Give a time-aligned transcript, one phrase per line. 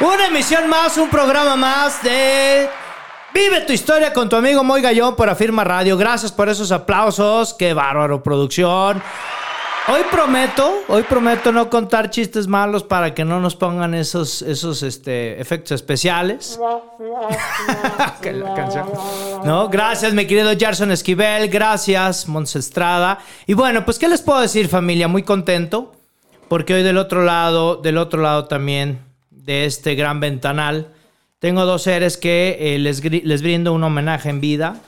[0.00, 2.68] Una emisión más, un programa más de
[3.32, 5.96] Vive tu historia con tu amigo Moy Gallón por Afirma Radio.
[5.96, 7.54] Gracias por esos aplausos.
[7.54, 9.00] Qué bárbaro producción.
[9.86, 14.82] Hoy prometo, hoy prometo no contar chistes malos para que no nos pongan esos, esos
[14.82, 16.58] este, efectos especiales.
[19.44, 21.48] No, gracias, mi querido Gerson Esquivel.
[21.48, 23.18] Gracias, Mons Estrada.
[23.46, 25.06] Y bueno, pues, ¿qué les puedo decir, familia?
[25.06, 25.92] Muy contento.
[26.48, 29.13] Porque hoy del otro lado, del otro lado también
[29.44, 30.88] de este gran ventanal,
[31.38, 34.80] tengo dos seres que eh, les, les brindo un homenaje en vida.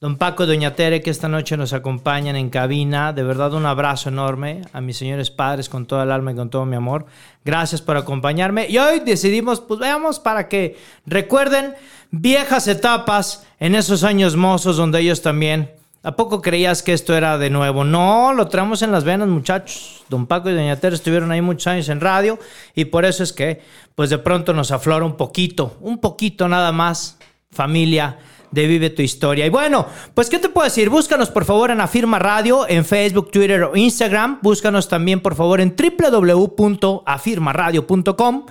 [0.00, 3.14] Don Paco y Doña Tere, que esta noche nos acompañan en cabina.
[3.14, 6.50] De verdad, un abrazo enorme a mis señores padres con toda el alma y con
[6.50, 7.06] todo mi amor.
[7.42, 8.66] Gracias por acompañarme.
[8.68, 11.74] Y hoy decidimos, pues veamos, para que recuerden
[12.10, 15.70] viejas etapas en esos años mozos donde ellos también.
[16.04, 17.82] ¿A poco creías que esto era de nuevo?
[17.82, 20.04] No, lo traemos en las venas, muchachos.
[20.10, 22.38] Don Paco y Doña Tere estuvieron ahí muchos años en radio
[22.74, 23.62] y por eso es que,
[23.94, 27.16] pues de pronto nos aflora un poquito, un poquito nada más,
[27.50, 28.18] familia
[28.50, 29.46] de Vive tu Historia.
[29.46, 30.90] Y bueno, pues ¿qué te puedo decir?
[30.90, 34.40] Búscanos por favor en Afirma Radio, en Facebook, Twitter o Instagram.
[34.42, 38.46] Búscanos también por favor en www.afirmaradio.com.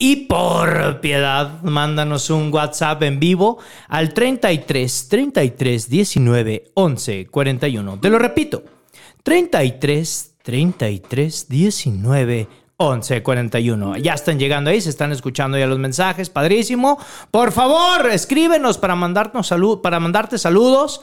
[0.00, 7.98] Y por piedad, mándanos un WhatsApp en vivo al 33 33 19 11 41.
[7.98, 8.62] Te lo repito,
[9.24, 13.96] 33 33 19 11 41.
[13.96, 16.96] Ya están llegando ahí, se están escuchando ya los mensajes, padrísimo.
[17.32, 21.00] Por favor, escríbenos para mandarnos salud, para mandarte saludos.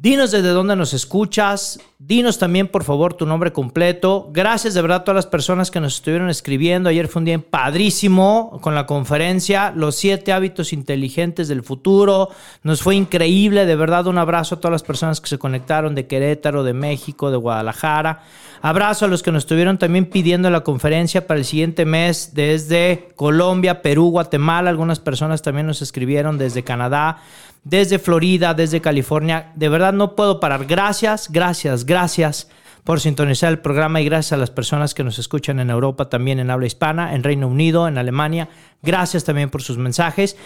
[0.00, 1.80] Dinos desde dónde nos escuchas.
[1.98, 4.30] Dinos también, por favor, tu nombre completo.
[4.32, 6.88] Gracias de verdad a todas las personas que nos estuvieron escribiendo.
[6.88, 12.28] Ayer fue un día padrísimo con la conferencia Los siete hábitos inteligentes del futuro.
[12.62, 13.66] Nos fue increíble.
[13.66, 17.32] De verdad, un abrazo a todas las personas que se conectaron de Querétaro, de México,
[17.32, 18.22] de Guadalajara.
[18.60, 23.08] Abrazo a los que nos estuvieron también pidiendo la conferencia para el siguiente mes desde
[23.16, 24.70] Colombia, Perú, Guatemala.
[24.70, 27.18] Algunas personas también nos escribieron desde Canadá
[27.64, 29.52] desde Florida, desde California.
[29.54, 30.66] De verdad no puedo parar.
[30.66, 32.48] Gracias, gracias, gracias
[32.84, 36.38] por sintonizar el programa y gracias a las personas que nos escuchan en Europa, también
[36.38, 38.48] en habla hispana, en Reino Unido, en Alemania.
[38.82, 40.36] Gracias también por sus mensajes.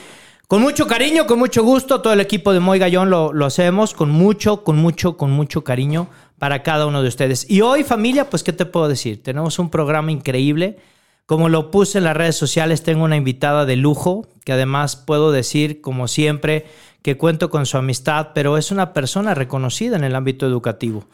[0.49, 3.95] Con mucho cariño, con mucho gusto, todo el equipo de Moy Gallón lo, lo hacemos
[3.95, 6.09] con mucho, con mucho, con mucho cariño
[6.39, 7.49] para cada uno de ustedes.
[7.49, 9.23] Y hoy, familia, pues, ¿qué te puedo decir?
[9.23, 10.79] Tenemos un programa increíble.
[11.27, 15.31] Como lo puse en las redes sociales, tengo una invitada de lujo, que además puedo
[15.33, 16.67] decir, como siempre,
[17.03, 21.07] que cuento con su amistad, pero es una persona reconocida en el ámbito educativo,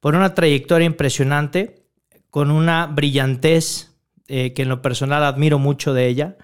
[0.00, 1.82] por una trayectoria impresionante,
[2.30, 3.92] con una brillantez
[4.28, 6.36] eh, que en lo personal admiro mucho de ella.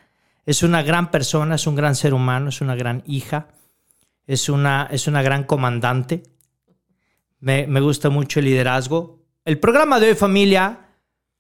[0.47, 3.49] Es una gran persona, es un gran ser humano, es una gran hija,
[4.27, 6.23] es una, es una gran comandante.
[7.43, 9.19] Me, me gusta mucho el liderazgo.
[9.45, 10.79] El programa de hoy, familia,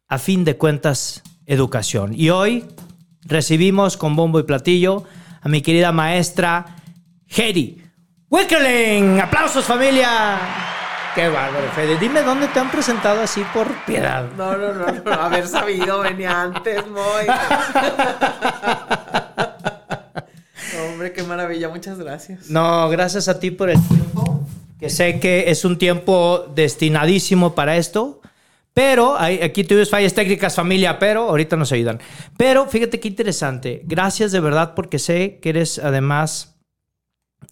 [0.08, 2.12] a fin de cuentas, educación.
[2.12, 2.64] Y hoy
[3.22, 5.04] recibimos con bombo y platillo
[5.40, 6.76] a mi querida maestra
[7.28, 7.80] Hedy
[8.28, 9.20] Wickerling.
[9.20, 10.40] ¡Aplausos, familia!
[11.14, 11.98] Qué bárbaro, Fede.
[11.98, 14.24] Dime dónde te han presentado así por piedad.
[14.36, 17.26] No, no, no, no, haber sabido, venía antes, muy.
[20.92, 22.50] Hombre, qué maravilla, muchas gracias.
[22.50, 24.41] No, gracias a ti por el tiempo,
[24.82, 28.20] que sé que es un tiempo destinadísimo para esto,
[28.74, 32.00] pero aquí tuvimos fallas técnicas, familia, pero ahorita nos ayudan.
[32.36, 33.82] Pero fíjate qué interesante.
[33.84, 36.56] Gracias de verdad porque sé que eres además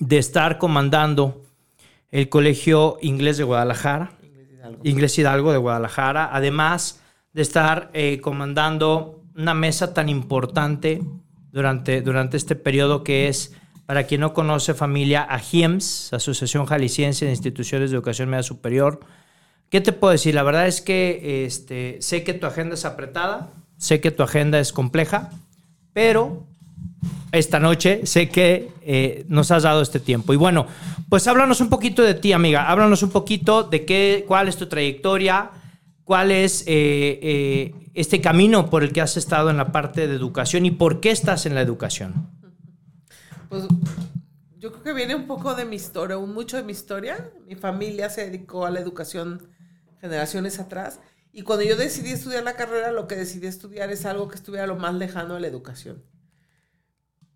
[0.01, 1.45] de estar comandando
[2.11, 4.11] el Colegio Inglés de Guadalajara.
[4.83, 7.01] Inglés Hidalgo de Guadalajara, además
[7.33, 11.01] de estar eh, comandando una mesa tan importante
[11.53, 13.55] durante, durante este periodo que es,
[13.91, 19.01] para quien no conoce familia, AJIEMS, Asociación Jalisciense de Instituciones de Educación Media Superior.
[19.69, 20.33] ¿Qué te puedo decir?
[20.33, 24.61] La verdad es que este, sé que tu agenda es apretada, sé que tu agenda
[24.61, 25.31] es compleja,
[25.93, 26.47] pero
[27.33, 28.07] esta noche.
[28.07, 30.33] Sé que eh, nos has dado este tiempo.
[30.33, 30.69] Y bueno,
[31.09, 32.71] pues háblanos un poquito de ti, amiga.
[32.71, 35.51] Háblanos un poquito de qué, cuál es tu trayectoria,
[36.05, 40.15] cuál es eh, eh, este camino por el que has estado en la parte de
[40.15, 42.39] educación y por qué estás en la educación.
[43.51, 43.65] Pues
[44.59, 47.31] yo creo que viene un poco de mi historia, un mucho de mi historia.
[47.47, 49.49] Mi familia se dedicó a la educación
[50.01, 51.01] generaciones atrás.
[51.33, 54.67] Y cuando yo decidí estudiar la carrera, lo que decidí estudiar es algo que estuviera
[54.67, 56.03] lo más lejano de la educación.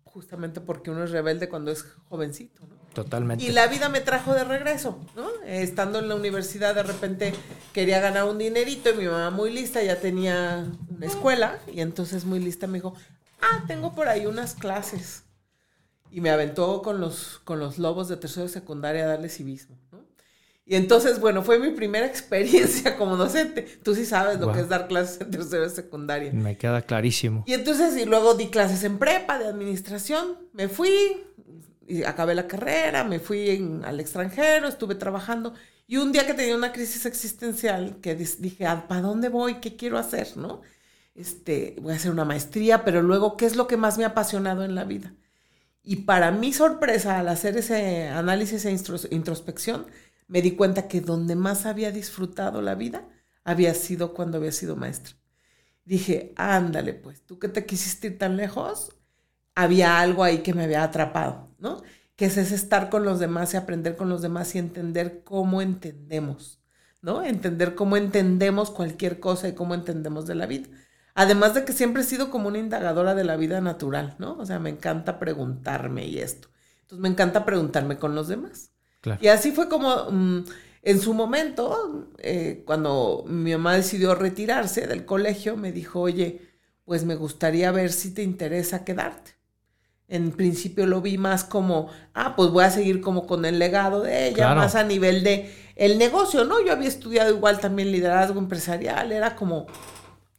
[0.03, 2.75] justamente porque uno es rebelde cuando es jovencito, ¿no?
[2.93, 3.43] Totalmente.
[3.43, 5.27] Y la vida me trajo de regreso, ¿no?
[5.45, 7.33] Estando en la universidad, de repente
[7.73, 12.23] quería ganar un dinerito y mi mamá muy lista, ya tenía una escuela y entonces
[12.23, 12.95] muy lista me dijo,
[13.41, 15.24] ah, tengo por ahí unas clases.
[16.15, 19.77] Y me aventó con los, con los lobos de tercero de secundaria a darle civismo,
[19.91, 19.99] ¿no?
[20.65, 23.63] Y entonces, bueno, fue mi primera experiencia como docente.
[23.83, 24.55] Tú sí sabes lo Wow.
[24.55, 26.31] que es dar clases en tercero de secundaria.
[26.31, 27.43] Me queda clarísimo.
[27.45, 30.37] Y entonces, y luego di clases en prepa de administración.
[30.53, 31.21] Me fui,
[31.85, 35.53] y acabé la carrera, me fui en- al extranjero, estuve trabajando.
[35.85, 39.55] Y un día que tenía una crisis existencial, que dije, ¿para dónde voy?
[39.55, 40.37] ¿Qué quiero hacer?
[40.37, 40.61] ¿No?
[41.13, 44.07] Este, voy a hacer una maestría, pero luego, ¿qué es lo que más me ha
[44.07, 45.13] apasionado en la vida?
[45.85, 48.75] Y para mi sorpresa, al hacer ese análisis e
[49.11, 49.85] introspección,
[50.27, 53.07] me di cuenta que donde más había disfrutado la vida
[53.43, 55.15] había sido cuando había sido maestra.
[55.85, 58.97] Dije, ándale, pues, tú que te quisiste ir tan lejos,
[59.53, 61.83] había algo ahí que me había atrapado, ¿no?
[62.15, 65.61] Que es ese estar con los demás y aprender con los demás y entender cómo
[65.61, 66.61] entendemos,
[67.01, 67.23] ¿no?
[67.23, 70.67] Entender cómo entendemos cualquier cosa y cómo entendemos de la vida.
[71.15, 74.37] Además de que siempre he sido como una indagadora de la vida natural, ¿no?
[74.37, 76.49] O sea, me encanta preguntarme y esto.
[76.81, 78.71] Entonces me encanta preguntarme con los demás.
[79.01, 79.19] Claro.
[79.23, 80.43] Y así fue como mm,
[80.83, 86.41] en su momento, eh, cuando mi mamá decidió retirarse del colegio, me dijo, oye,
[86.83, 89.31] pues me gustaría ver si te interesa quedarte.
[90.07, 94.01] En principio lo vi más como, ah, pues voy a seguir como con el legado
[94.03, 94.59] de ella, Claro.
[94.61, 96.63] más a nivel de el negocio, ¿no?
[96.63, 99.65] Yo había estudiado igual también liderazgo empresarial, era como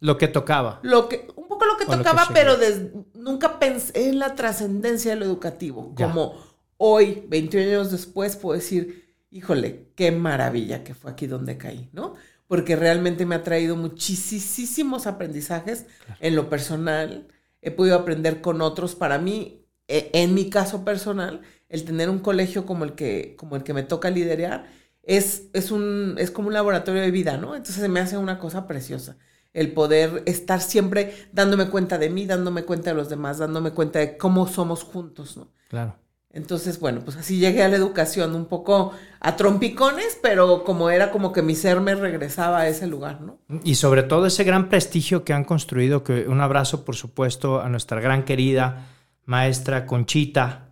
[0.01, 0.81] Lo que tocaba.
[0.83, 2.83] lo que, un poco lo que O lo que tocaba, pero des-
[3.15, 5.93] nunca pensé en la trascendencia de lo educativo.
[5.97, 6.07] Ya.
[6.07, 6.37] Como
[6.77, 12.15] hoy, 21 años después, puedo decir, híjole, qué maravilla que fue aquí donde caí, ¿no?
[12.47, 15.87] Porque realmente me ha traído muchísimos aprendizajes
[16.21, 17.29] en lo personal.
[17.63, 18.95] He podido aprender con otros.
[18.95, 23.57] Para mí, e- en mi caso personal, el tener un colegio como el que, como
[23.57, 24.67] el que me toca liderar
[25.03, 27.55] es, es, un, es como un laboratorio de vida, ¿no?
[27.57, 29.17] Entonces se me hace una cosa preciosa.
[29.56, 33.99] El poder estar siempre dándome cuenta de mí, dándome cuenta de los demás, dándome cuenta
[33.99, 35.49] de cómo somos juntos, ¿no?
[35.70, 35.97] Claro.
[36.31, 41.11] Entonces, bueno, pues así llegué a la educación, un poco a trompicones, pero como era
[41.11, 43.38] como que mi ser me regresaba a ese lugar, ¿no?
[43.64, 47.70] Y sobre todo ese gran prestigio que han construido, que un abrazo, por supuesto, a
[47.70, 48.88] nuestra gran querida
[49.25, 50.66] maestra Conchita,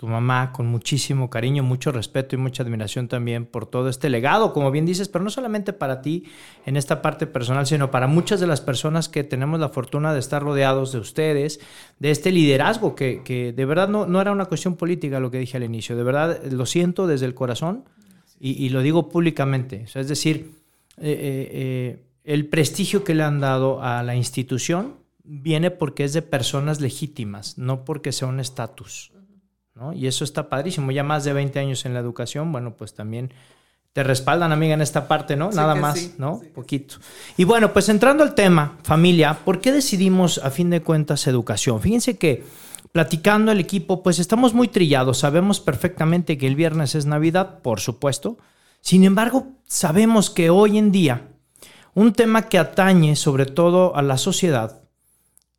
[0.00, 4.54] tu mamá, con muchísimo cariño, mucho respeto y mucha admiración también por todo este legado,
[4.54, 6.24] como bien dices, pero no solamente para ti
[6.64, 10.20] en esta parte personal, sino para muchas de las personas que tenemos la fortuna de
[10.20, 11.60] estar rodeados de ustedes,
[11.98, 15.38] de este liderazgo, que, que de verdad no, no era una cuestión política lo que
[15.38, 17.84] dije al inicio, de verdad lo siento desde el corazón
[18.40, 20.52] y, lo digo públicamente, es decir,
[20.96, 24.94] eh, eh, eh, el prestigio que le han dado a la institución
[25.24, 29.12] viene porque es de personas legítimas, no porque sea un estatus.
[29.80, 29.92] ¿No?
[29.92, 30.92] Y eso está padrísimo.
[30.92, 33.32] Ya más de 20 años en la educación, bueno, pues también
[33.92, 35.50] te respaldan, amiga, en esta parte, ¿no?
[35.50, 36.38] Sí Nada más, sí, ¿no?
[36.40, 36.96] sí Poquito.
[37.36, 41.80] Y bueno, pues entrando al tema, familia, ¿por qué decidimos a fin de cuentas educación?
[41.80, 42.44] Fíjense que
[42.92, 47.80] platicando el equipo, pues estamos muy trillados, sabemos perfectamente que el viernes es Navidad, por
[47.80, 48.38] supuesto.
[48.80, 51.28] Sin embargo, sabemos que hoy en día
[51.94, 54.79] un tema que atañe sobre todo a la sociedad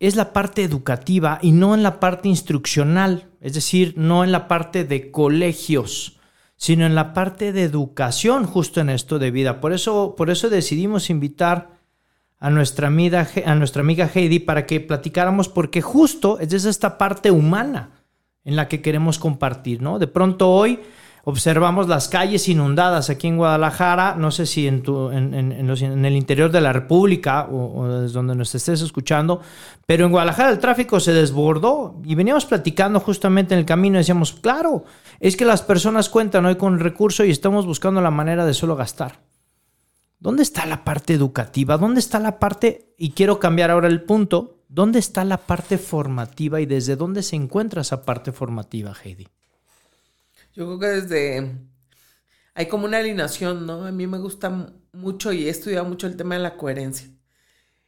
[0.02, 4.48] es la parte educativa y no en la parte instruccional, es decir, no en la
[4.48, 6.18] parte de colegios,
[6.56, 9.60] sino en la parte de educación justo en esto de vida.
[9.60, 11.78] Por eso, por eso decidimos invitar
[12.40, 17.30] a nuestra, amiga, a nuestra amiga Heidi para que platicáramos, porque justo es esta parte
[17.30, 18.02] humana
[18.44, 20.00] en la que queremos compartir, ¿no?
[20.00, 20.80] De pronto hoy
[21.24, 26.72] observamos las calles inundadas aquí en Guadalajara, no sé si en, el interior de la
[26.72, 29.40] República o, desde donde nos estés escuchando,
[29.86, 34.32] pero en Guadalajara el tráfico se desbordó y veníamos platicando justamente en el camino decíamos,
[34.32, 34.84] claro,
[35.20, 38.54] es que las personas cuentan hoy con el recurso y estamos buscando la manera de
[38.54, 39.20] solo gastar.
[40.18, 41.76] ¿Dónde está la parte educativa?
[41.78, 46.60] ¿Dónde está la parte, y quiero cambiar ahora el punto, ¿dónde está la parte formativa
[46.60, 49.26] y desde dónde se encuentra esa parte formativa, Heidi?
[50.52, 51.58] Yo creo que desde...
[52.54, 53.86] Hay como una alineación, ¿no?
[53.86, 57.08] A mí me gusta mucho y he estudiado mucho el tema de la coherencia.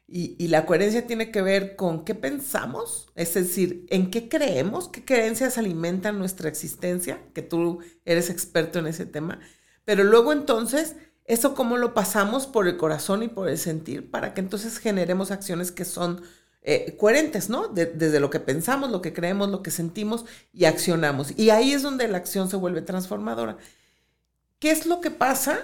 [0.06, 4.88] Y, y, la coherencia tiene que ver con qué pensamos, es decir, en qué creemos,
[4.88, 9.40] qué creencias alimentan nuestra existencia, que tú eres experto en ese tema.
[9.84, 14.34] Pero luego entonces, eso cómo lo pasamos por el corazón y por el sentir para
[14.34, 16.22] que entonces generemos acciones que son
[16.64, 17.68] eh, coherentes, ¿no?
[17.68, 21.38] De, desde lo que pensamos, lo que creemos, lo que sentimos y accionamos.
[21.38, 23.58] Y ahí es donde la acción se vuelve transformadora.
[24.58, 25.60] ¿Qué es lo que pasa?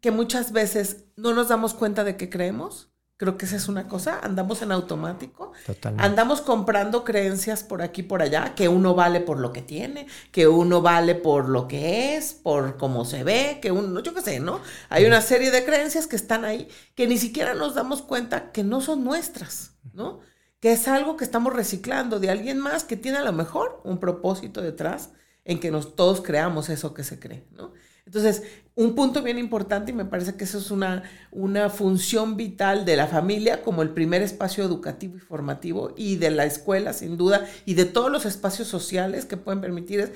[0.00, 3.86] Que muchas veces no nos damos cuenta de que creemos Creo que esa es una
[3.86, 5.52] cosa, andamos en automático.
[5.64, 6.04] Totalmente.
[6.04, 10.48] Andamos comprando creencias por aquí por allá, que uno vale por lo que tiene, que
[10.48, 14.40] uno vale por lo que es, por cómo se ve, que uno, yo qué sé,
[14.40, 14.60] ¿no?
[14.88, 18.64] Hay una serie de creencias que están ahí que ni siquiera nos damos cuenta que
[18.64, 20.18] no son nuestras, ¿no?
[20.62, 23.98] Que es algo que estamos reciclando de alguien más que tiene a lo mejor un
[23.98, 25.10] propósito detrás
[25.44, 27.72] en que nos todos creamos eso que se cree, ¿no?
[28.06, 28.44] Entonces,
[28.76, 31.02] un punto bien importante y me parece que eso es una,
[31.32, 36.30] una función vital de la familia como el primer espacio educativo y formativo y de
[36.30, 40.12] la escuela, sin duda, y de todos los espacios sociales que pueden permitir es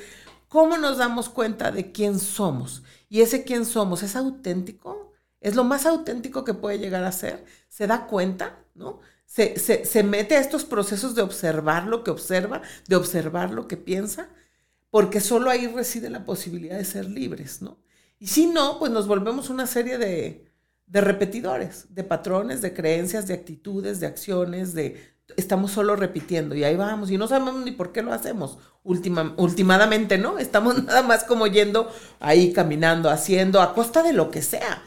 [0.46, 2.84] cómo nos damos cuenta de quién somos.
[3.08, 7.44] Y ese quién somos es auténtico, es lo más auténtico que puede llegar a ser,
[7.68, 9.00] se da cuenta, ¿no?
[9.26, 13.68] Se, se, se mete a estos procesos de observar lo que observa, de observar lo
[13.68, 14.30] que piensa
[14.90, 17.78] porque solo ahí reside la posibilidad de ser libres, ¿no?
[18.18, 20.50] Y si no, pues nos volvemos una serie de,
[20.86, 26.64] de repetidores, de patrones, de creencias, de actitudes, de acciones, de estamos solo repitiendo y
[26.64, 30.38] ahí vamos y no sabemos ni por qué lo hacemos última, últimamente, ¿no?
[30.38, 34.82] Estamos nada más como yendo ahí caminando, haciendo a costa de lo que sea,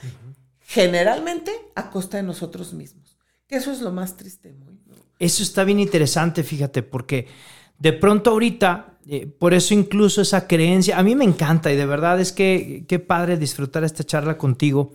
[0.62, 3.18] generalmente a costa de nosotros mismos.
[3.50, 4.75] Que eso es lo más triste, muy.
[4.88, 4.96] ¿no?
[5.18, 7.27] Eso está bien interesante, fíjate, porque
[7.79, 11.86] de pronto ahorita, eh, por eso incluso esa creencia, a mí me encanta y de
[11.88, 14.94] verdad es que qué padre disfrutar esta charla contigo,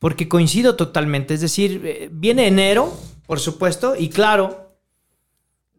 [0.00, 2.92] porque coincido totalmente, es decir, eh, viene enero,
[3.26, 4.76] por supuesto, y claro,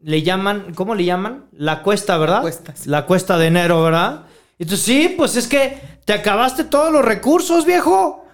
[0.02, 1.46] le llaman, ¿cómo le llaman?
[1.54, 2.42] La cuesta, ¿verdad?
[2.42, 2.88] Cuesta, sí.
[2.88, 4.28] La cuesta de enero, ¿verdad?
[4.60, 8.26] Entonces, sí, pues es que te acabaste todos los recursos, viejo,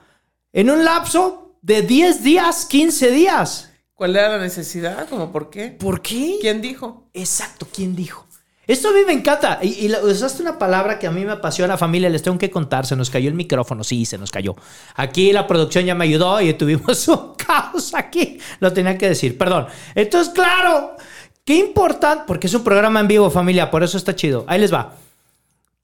[0.52, 3.70] en un lapso de 10 días, 15 días.
[3.94, 5.08] ¿Cuál era la necesidad?
[5.08, 5.68] ¿Cómo por qué?
[5.70, 6.38] ¿Por qué?
[6.42, 7.08] ¿Quién dijo?
[7.14, 8.26] Exacto, ¿quién dijo?
[8.66, 9.60] Esto a mí me encanta.
[9.62, 12.10] Y, usaste una palabra que a mí me apasiona, familia.
[12.10, 12.86] Les tengo que contar.
[12.86, 13.84] Se nos cayó el micrófono.
[13.84, 14.56] Sí, se nos cayó.
[14.96, 18.40] Aquí la producción ya me ayudó y tuvimos un caos aquí.
[18.60, 19.38] Lo tenía que decir.
[19.38, 19.68] Perdón.
[19.94, 20.96] Entonces, claro,
[21.44, 22.24] qué importante.
[22.26, 23.70] Porque es un programa en vivo, familia.
[23.70, 24.46] Por eso está chido.
[24.48, 24.96] Ahí les va.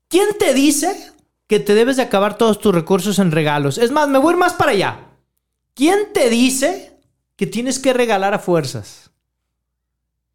[0.07, 1.11] ¿Quién te dice
[1.47, 3.77] que te debes de acabar todos tus recursos en regalos?
[3.77, 4.99] Es más, me voy a ir más para allá.
[5.77, 6.91] ¿Quién te dice
[7.35, 9.11] que tienes que regalar a fuerzas?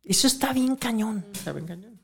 [0.05, 1.25] Eso está bien cañón.
[1.33, 2.01] ¿Saben cañón?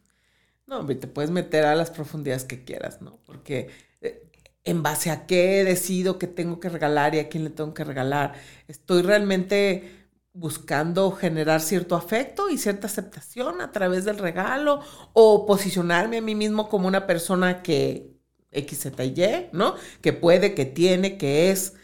[0.66, 3.21] No, te puedes meter a las profundidades que quieras, ¿no?
[3.25, 4.28] Porque eh,
[4.64, 7.85] en base a qué decido qué tengo que regalar y a quién le tengo que
[7.85, 8.35] regalar.
[8.66, 14.80] Estoy realmente buscando generar cierto afecto y cierta aceptación a través del regalo
[15.12, 18.18] o posicionarme a mí mismo como una persona que
[18.50, 19.76] X, Z y Y, ¿no?
[20.00, 21.75] Que puede, que tiene, que es.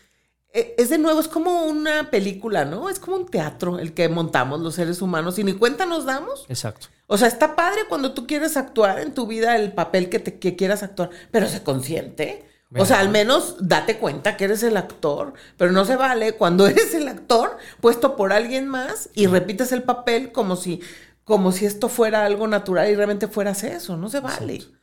[0.55, 2.89] Eh, Es de nuevo, es como una película, ¿no?
[2.89, 6.47] Es como un teatro el que montamos los seres humanos y ni cuenta nos damos.
[6.49, 6.87] Exacto.
[7.07, 10.39] O sea, está padre cuando tú quieres actuar en tu vida el papel que, te,
[10.39, 12.47] que quieras actuar, pero sé consciente.
[12.77, 16.67] O sea, al menos date cuenta que eres el actor, pero no se vale cuando
[16.69, 20.81] eres el actor puesto por alguien más y repites el papel como si,
[21.25, 23.97] como si esto fuera algo natural y realmente fueras eso.
[23.97, 24.55] No se vale.
[24.55, 24.77] Exacto.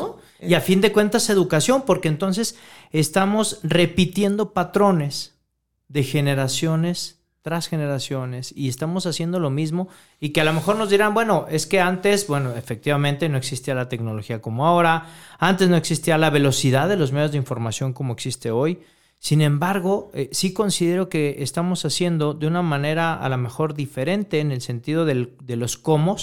[0.00, 0.16] ¿No?
[0.40, 2.56] Y a fin de cuentas, educación, porque entonces
[2.92, 5.34] estamos repitiendo patrones
[5.88, 10.88] de generaciones tras generaciones y estamos haciendo lo mismo y que a lo mejor nos
[10.88, 15.76] dirán, bueno, es que antes, bueno, efectivamente no existía la tecnología como ahora, antes no
[15.76, 18.80] existía la velocidad de los medios de información como existe hoy.
[19.18, 24.40] Sin embargo, eh, sí considero que estamos haciendo de una manera a lo mejor diferente
[24.40, 26.16] en el sentido del- de los cómo,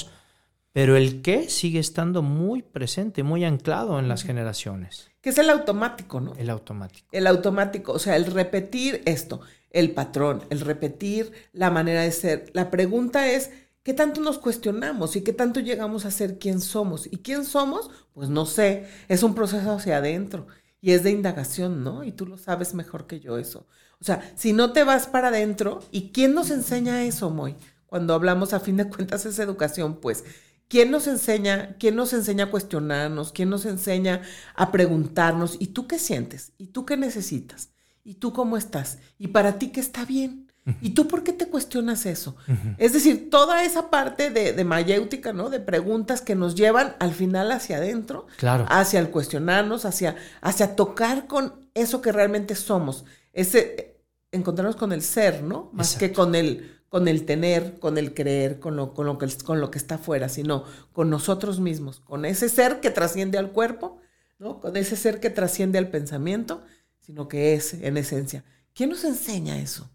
[0.74, 5.10] pero el qué sigue estando muy presente, muy anclado en las generaciones.
[5.22, 6.34] Que es el automático, ¿no?
[6.36, 7.08] El automático.
[7.12, 12.50] El automático, o sea, el repetir esto, el patrón, el repetir la manera de ser.
[12.54, 13.52] La pregunta es,
[13.84, 17.08] ¿qué tanto nos cuestionamos y qué tanto llegamos a ser quién somos?
[17.12, 17.90] ¿Y quién somos?
[18.14, 20.48] Pues no sé, es un proceso hacia adentro
[20.80, 22.04] y es de indagación, ¿no?
[22.04, 23.68] Y tú lo sabes mejor que yo eso.
[24.00, 27.56] O sea, si no te vas para adentro, ¿y quién nos enseña eso, Moy?
[27.86, 30.24] Cuando hablamos a fin de cuentas es educación, pues,
[30.72, 33.34] ¿quién nos enseña, quién nos enseña a cuestionarnos?
[33.34, 34.22] ¿Quién nos enseña
[34.56, 35.58] a preguntarnos?
[35.60, 36.54] ¿Y tú qué sientes?
[36.58, 37.72] ¿Y tú qué necesitas?
[38.06, 39.00] ¿Y tú cómo estás?
[39.20, 40.48] ¿Y para ti qué está bien?
[40.80, 42.38] ¿Y tú por qué te cuestionas eso?
[42.78, 45.50] Es decir, toda esa parte de, de mayéutica, ¿no?
[45.50, 48.66] De preguntas que nos llevan al final hacia adentro, Claro.
[48.70, 53.04] hacia el cuestionarnos, hacia, hacia tocar con eso que realmente somos.
[53.34, 53.98] Ese,
[54.32, 55.70] encontrarnos con el ser, ¿no?
[55.74, 59.26] Más que con el, con el tener, con el creer, con lo, con, lo que,
[59.46, 63.52] con lo que está afuera, sino con nosotros mismos, con ese ser que trasciende al
[63.52, 64.02] cuerpo,
[64.40, 64.60] ¿no?
[64.60, 66.62] Con ese ser que trasciende al pensamiento,
[67.00, 68.44] sino que es en esencia.
[68.74, 69.90] ¿Quién nos enseña eso?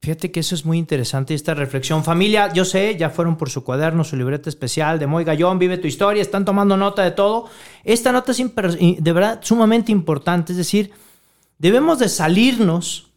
[0.00, 2.02] Fíjate que eso es muy interesante, esta reflexión.
[2.02, 5.76] Familia, yo sé, ya fueron por su cuaderno, su libreta especial de Moy Gallón, Vive
[5.76, 7.50] tu historia, están tomando nota de todo.
[7.84, 10.92] Esta nota es de verdad sumamente importante, es decir,
[11.58, 13.11] debemos de salirnos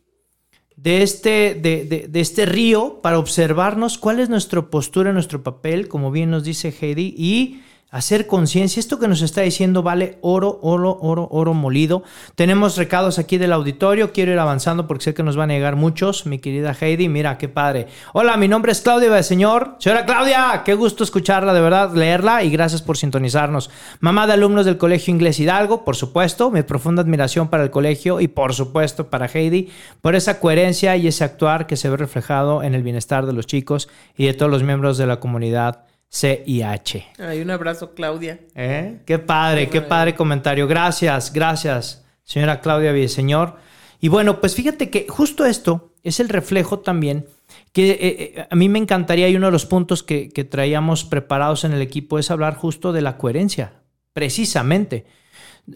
[0.75, 6.11] de este, de, de- este río para observarnos cuál es nuestra postura, nuestro papel, como
[6.11, 7.61] bien nos dice Heidi, y
[7.91, 8.79] hacer conciencia.
[8.79, 12.03] Esto que nos está diciendo vale oro, oro, oro, oro molido.
[12.35, 14.11] Tenemos recados aquí del auditorio.
[14.11, 16.25] Quiero ir avanzando porque sé que nos van a llegar muchos.
[16.25, 17.87] Mi querida Heidi, mira qué padre.
[18.13, 19.75] Hola, mi nombre es Claudia Señor.
[19.79, 23.69] Señora Claudia, qué gusto escucharla, de verdad, leerla y gracias por sintonizarnos.
[23.99, 28.19] Mamá de alumnos del Colegio Inglés Hidalgo, por supuesto, mi profunda admiración para el colegio
[28.19, 29.69] y por supuesto para Heidi
[30.01, 33.47] por esa coherencia y ese actuar que se ve reflejado en el bienestar de los
[33.47, 33.87] chicos
[34.17, 35.84] y de todos los miembros de la comunidad
[36.15, 37.07] CIH.
[37.19, 38.39] Ay, un abrazo, Claudia.
[38.55, 38.99] ¿Eh?
[39.05, 40.67] Qué padre, qué padre comentario.
[40.67, 43.57] Gracias, gracias, señora Claudia Villaseñor.
[43.99, 47.25] Y bueno, pues fíjate que justo esto es el reflejo también
[47.71, 51.03] que eh, eh, a mí me encantaría y uno de los puntos que, que traíamos
[51.03, 53.81] preparados en el equipo es hablar justo de la coherencia,
[54.13, 55.05] precisamente.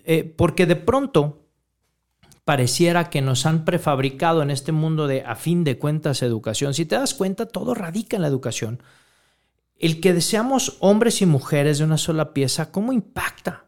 [0.06, 1.46] Eh, porque de pronto
[2.46, 6.74] pareciera que nos han prefabricado en este mundo de a fin de cuentas educación.
[6.74, 8.82] Si te das cuenta, todo radica en la educación.
[9.80, 13.66] El que deseamos hombres y mujeres de una sola pieza, ¿cómo impacta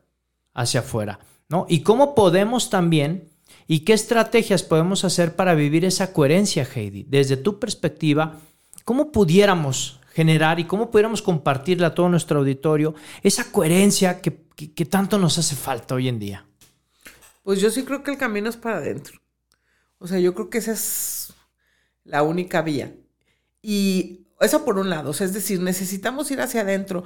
[0.53, 1.19] hacia afuera?
[1.51, 1.65] ¿no?
[1.67, 3.29] Y cómo podemos también,
[3.67, 8.39] y qué estrategias podemos hacer para vivir esa coherencia, Heidi, desde tu perspectiva,
[8.85, 14.73] ¿cómo pudiéramos generar y cómo pudiéramos compartirle a todo nuestro auditorio esa coherencia que, que,
[14.73, 16.45] que tanto nos hace falta hoy en día?
[17.43, 19.19] Pues yo sí creo que el camino es para adentro.
[19.97, 21.33] O sea, yo creo que esa es
[22.05, 22.95] la única vía.
[23.61, 27.03] Y eso por un lado, o sea, es decir, necesitamos ir hacia adentro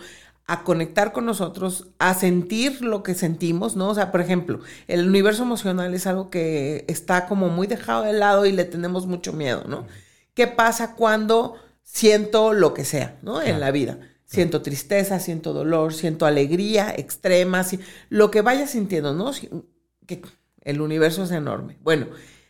[0.48, 3.90] a conectar con nosotros, a sentir lo que sentimos, ¿no?
[3.90, 8.14] O sea, por ejemplo, el universo emocional es algo que está como muy dejado de
[8.14, 9.88] lado y le tenemos mucho miedo, ¿no?
[10.36, 13.42] ¿Qué pasa cuando siento lo que sea, ¿no?
[13.42, 13.98] En la vida.
[14.26, 19.34] Siento tristeza, siento dolor, siento alegría extrema, si- lo que vaya sintiendo, ¿no?
[19.34, 19.50] Si-
[20.06, 20.22] que
[20.62, 21.78] el universo es enorme.
[21.82, 22.08] Bueno,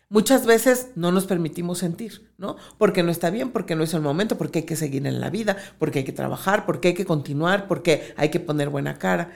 [0.10, 2.58] muchas veces no nos permitimos sentir, ¿no?
[2.78, 5.30] Porque no está bien, porque no es el momento, porque hay que seguir en la
[5.30, 9.32] vida, porque hay que trabajar, porque hay que continuar, porque hay que poner buena cara.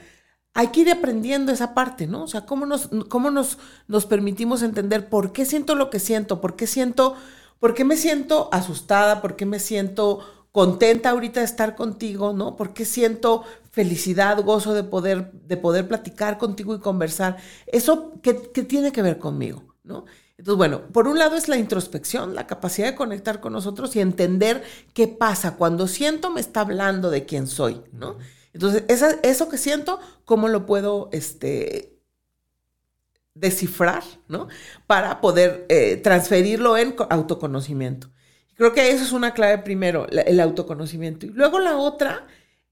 [0.54, 2.24] Hay que ir aprendiendo esa parte, ¿no?
[2.24, 6.40] O sea, cómo nos, cómo nos, nos permitimos entender por qué siento lo que siento,
[6.40, 7.16] por qué siento,
[7.60, 10.20] por qué me siento asustada, por qué me siento
[10.52, 12.56] contenta ahorita de estar contigo, ¿no?
[12.56, 17.36] ¿Por qué siento felicidad, gozo de poder, de poder platicar contigo y conversar?
[17.66, 20.04] Eso, ¿qué, qué tiene que ver conmigo, ¿no?
[20.40, 24.00] Entonces, bueno, por un lado es la introspección, la capacidad de conectar con nosotros y
[24.00, 24.62] entender
[24.94, 28.16] qué pasa cuando siento me está hablando de quién soy, ¿no?
[28.54, 31.92] Entonces, esa- eso que siento, ¿cómo lo puedo, este,
[33.34, 34.48] descifrar, ¿no?
[34.86, 38.08] Para poder eh, transferirlo en co- autoconocimiento.
[38.56, 41.26] Creo que eso es una clave primero, la- el autoconocimiento.
[41.26, 42.26] Y luego la otra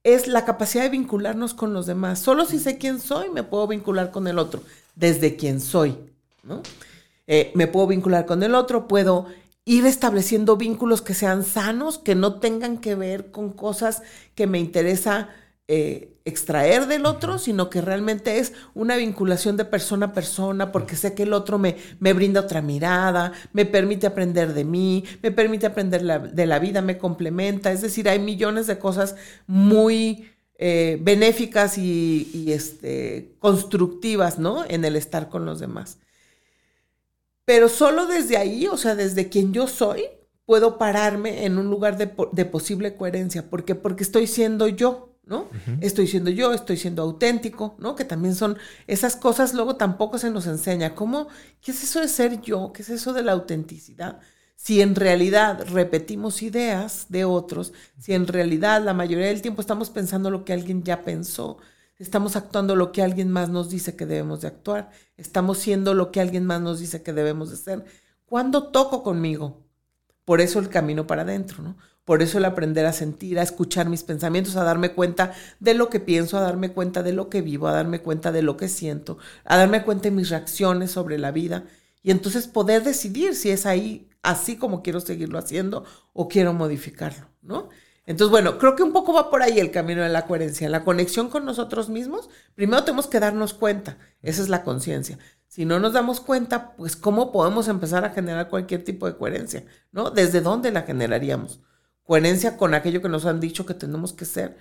[0.04, 2.18] es la capacidad de vincularnos con los demás.
[2.18, 4.62] Solo si sé quién soy, me puedo vincular con el otro,
[4.96, 5.96] desde quién soy,
[6.42, 6.62] ¿no?
[7.28, 9.26] Eh, me puedo vincular con el otro, puedo
[9.64, 14.02] ir estableciendo vínculos que sean sanos, que no tengan que ver con cosas
[14.34, 15.28] que me interesa
[15.70, 20.96] eh, extraer del otro, sino que realmente es una vinculación de persona a persona, porque
[20.96, 25.30] sé que el otro me, me brinda otra mirada, me permite aprender de mí, me
[25.30, 27.70] permite aprender la- de la vida, me complementa.
[27.72, 34.64] Es decir, hay millones de cosas muy eh, benéficas y, y, este, constructivas, ¿no?
[34.68, 35.98] En el estar con los demás.
[37.48, 40.04] Pero solo desde ahí, o sea, desde quien yo soy,
[40.44, 43.48] puedo pararme en un lugar de, po- de posible coherencia.
[43.48, 43.74] ¿Por qué?
[43.74, 45.48] Porque estoy siendo yo, ¿no?
[45.80, 47.96] Estoy siendo yo, estoy siendo auténtico, ¿no?
[47.96, 50.94] Que también son esas cosas, luego tampoco se nos enseña.
[50.94, 51.28] ¿Cómo?
[51.62, 52.70] ¿Qué es eso de ser yo?
[52.74, 54.20] ¿Qué es eso de la autenticidad?
[54.54, 59.88] Si en realidad repetimos ideas de otros, si en realidad la mayoría del tiempo estamos
[59.88, 61.58] pensando lo que alguien ya pensó,
[61.98, 64.90] Estamos actuando lo que alguien más nos dice que debemos de actuar.
[65.16, 67.84] Estamos siendo lo que alguien más nos dice que debemos de ser.
[68.24, 69.64] ¿Cuándo toco conmigo?
[70.24, 71.76] Por eso el camino para adentro, ¿no?
[72.04, 75.90] Por eso el aprender a sentir, a escuchar mis pensamientos, a darme cuenta de lo
[75.90, 78.68] que pienso, a darme cuenta de lo que vivo, a darme cuenta de lo que
[78.68, 81.64] siento, a darme cuenta de mis reacciones sobre la vida
[82.02, 87.26] y entonces poder decidir si es ahí así como quiero seguirlo haciendo o quiero modificarlo,
[87.42, 87.68] ¿no?
[88.08, 90.82] Entonces, bueno, creo que un poco va por ahí el camino de la coherencia, la
[90.82, 92.30] conexión con nosotros mismos.
[92.54, 95.18] Primero tenemos que darnos cuenta, esa es la conciencia.
[95.46, 99.66] Si no nos damos cuenta, pues cómo podemos empezar a generar cualquier tipo de coherencia,
[99.92, 100.10] ¿no?
[100.10, 101.60] ¿Desde dónde la generaríamos?
[102.02, 104.56] Coherencia con aquello que nos han dicho que tenemos que ser.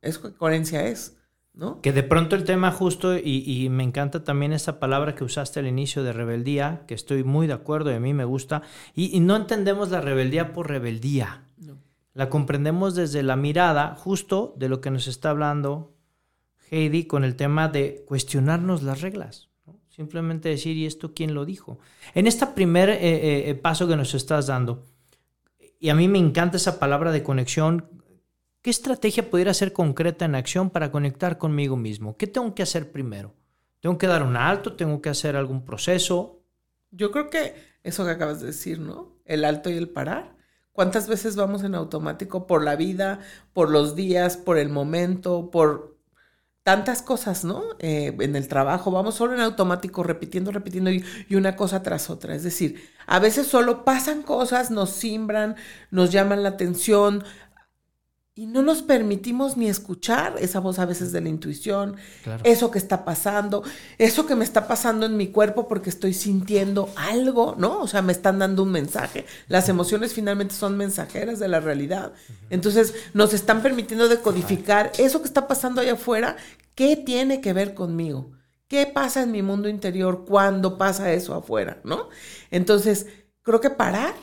[0.00, 1.18] Pues, que coherencia es,
[1.52, 1.82] ¿no?
[1.82, 5.66] Que de pronto el tema justo, y, me encanta también esa palabra que usaste al
[5.66, 8.62] inicio de rebeldía, que estoy muy de acuerdo y a mí me gusta,
[8.94, 11.42] y no entendemos la rebeldía por rebeldía.
[12.18, 15.94] La comprendemos desde la mirada justo de lo que nos está hablando
[16.68, 19.50] Heidi con el tema de cuestionarnos las reglas.
[19.86, 21.78] Simplemente decir, ¿y esto quién lo dijo?
[22.14, 24.84] En este primer eh, eh, paso que nos estás dando,
[25.78, 27.88] y a mí me encanta esa palabra de conexión,
[28.62, 32.16] ¿qué estrategia pudiera ser concreta en acción para conectar conmigo mismo?
[32.16, 33.36] ¿Qué tengo que hacer primero?
[33.78, 34.72] ¿Tengo que dar un alto?
[34.72, 36.42] ¿Tengo que hacer algún proceso?
[36.90, 37.54] Yo creo que
[37.84, 39.20] eso que acabas de decir, ¿no?
[39.24, 40.36] El alto y el parar.
[40.78, 43.18] ¿Cuántas veces vamos en automático por la vida,
[43.52, 45.98] por los días, por el momento, por
[46.62, 47.64] tantas cosas, ¿no?
[47.80, 52.10] Eh, en el trabajo, vamos solo en automático, repitiendo, repitiendo y, y, una cosa tras
[52.10, 52.36] otra.
[52.36, 55.56] Es decir, a veces solo pasan cosas, nos simbran,
[55.90, 57.24] nos llaman la atención,
[58.38, 62.40] y no nos permitimos ni escuchar esa voz a veces de la intuición, claro.
[62.44, 63.64] eso que está pasando,
[63.98, 67.80] eso que me está pasando en mi cuerpo porque estoy sintiendo algo, ¿no?
[67.80, 69.26] O sea, me están dando un mensaje.
[69.48, 72.12] Las emociones finalmente son mensajeras de la realidad.
[72.48, 76.36] Entonces, nos están permitiendo decodificar eso que está pasando allá afuera,
[76.76, 78.30] ¿qué tiene que ver conmigo?
[78.68, 82.08] ¿Qué pasa en mi mundo interior cuando pasa eso afuera, ¿no?
[82.52, 83.08] Entonces,
[83.42, 84.14] creo que parar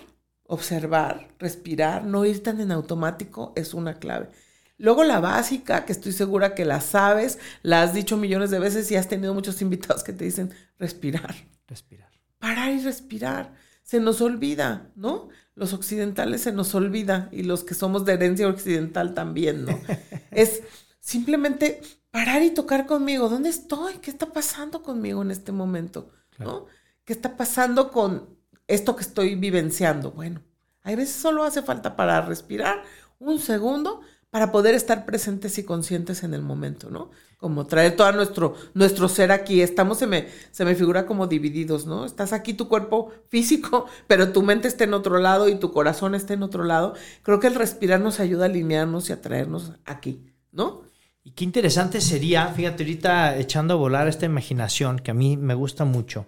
[0.47, 4.29] observar, respirar, no ir tan en automático es una clave.
[4.77, 8.91] Luego la básica, que estoy segura que la sabes, la has dicho millones de veces
[8.91, 11.35] y has tenido muchos invitados que te dicen respirar.
[11.67, 12.09] Respirar.
[12.39, 13.53] Parar y respirar.
[13.83, 15.29] Se nos olvida, ¿no?
[15.53, 19.79] Los occidentales se nos olvida y los que somos de herencia occidental también, ¿no?
[20.31, 20.63] es
[20.99, 21.81] simplemente
[22.11, 23.29] parar y tocar conmigo.
[23.29, 23.95] ¿Dónde estoy?
[23.99, 26.11] ¿Qué está pasando conmigo en este momento?
[26.37, 26.65] ¿No?
[27.05, 28.34] ¿Qué está pasando con
[28.67, 30.11] esto que estoy vivenciando.
[30.11, 30.41] Bueno,
[30.83, 32.83] hay veces solo hace falta para respirar
[33.19, 34.01] un segundo
[34.35, 37.09] para poder estar presentes y conscientes en el momento, ¿no?
[37.37, 39.61] Como traer todo nuestro, nuestro ser aquí.
[39.61, 42.03] Estamos, se me, se me figura como divididos, ¿no?
[42.03, 46.15] Estás aquí tu cuerpo físico, pero tu mente está en otro lado y tu corazón
[46.15, 46.95] está en otro lado.
[47.23, 50.81] Creo que el respirar nos ayuda a alinearnos y a traernos aquí, ¿no?
[51.23, 55.53] Y qué interesante sería, fíjate, ahorita echando a volar esta imaginación que a mí me
[55.53, 56.27] gusta mucho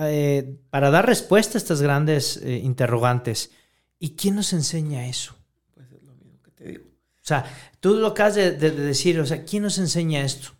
[0.00, 3.50] eh, para dar respuesta a estas grandes eh, interrogantes.
[3.98, 5.36] ¿Y quién nos enseña eso?
[5.74, 6.84] Pues es lo mismo que te digo.
[6.84, 7.44] O sea,
[7.80, 10.50] tú lo acabas de, de, decir, o sea, ¿quién nos enseña esto?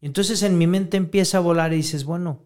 [0.00, 2.44] Y entonces en mi mente empieza a volar y dices, bueno,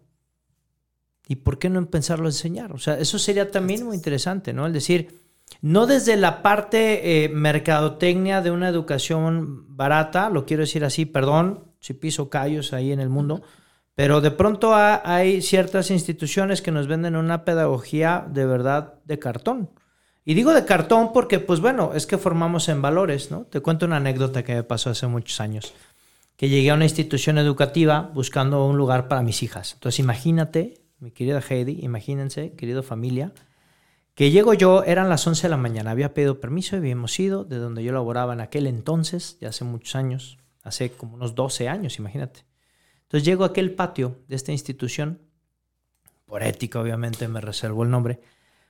[1.27, 2.71] ¿y por qué no empezarlo a enseñar?
[2.71, 4.65] O sea, eso sería también muy interesante, ¿no?
[4.65, 5.21] El decir,
[5.61, 11.71] no desde la parte eh, mercadotecnia de una educación barata, lo quiero decir así, perdón
[11.79, 13.41] si piso callos ahí en el mundo,
[13.95, 19.69] pero de pronto hay ciertas instituciones que nos venden una pedagogía de verdad de cartón.
[20.23, 23.41] Y digo de cartón porque, pues bueno, es que formamos en valores, ¿no?
[23.45, 25.73] Te cuento una anécdota que me pasó hace muchos años.
[26.37, 29.73] Que llegué a una institución educativa buscando un lugar para mis hijas.
[29.73, 33.33] Entonces imagínate, mi querida Heidi, imagínense, querido familia,
[34.13, 37.43] que llego yo, eran las 11 de la mañana, había pedido permiso y habíamos ido
[37.43, 41.69] de donde yo laboraba en aquel entonces, de hace muchos años, hace como unos 12
[41.69, 42.50] años, imagínate.
[43.11, 45.19] Entonces llego a aquel patio de esta institución,
[46.25, 48.21] por ética obviamente me reservo el nombre,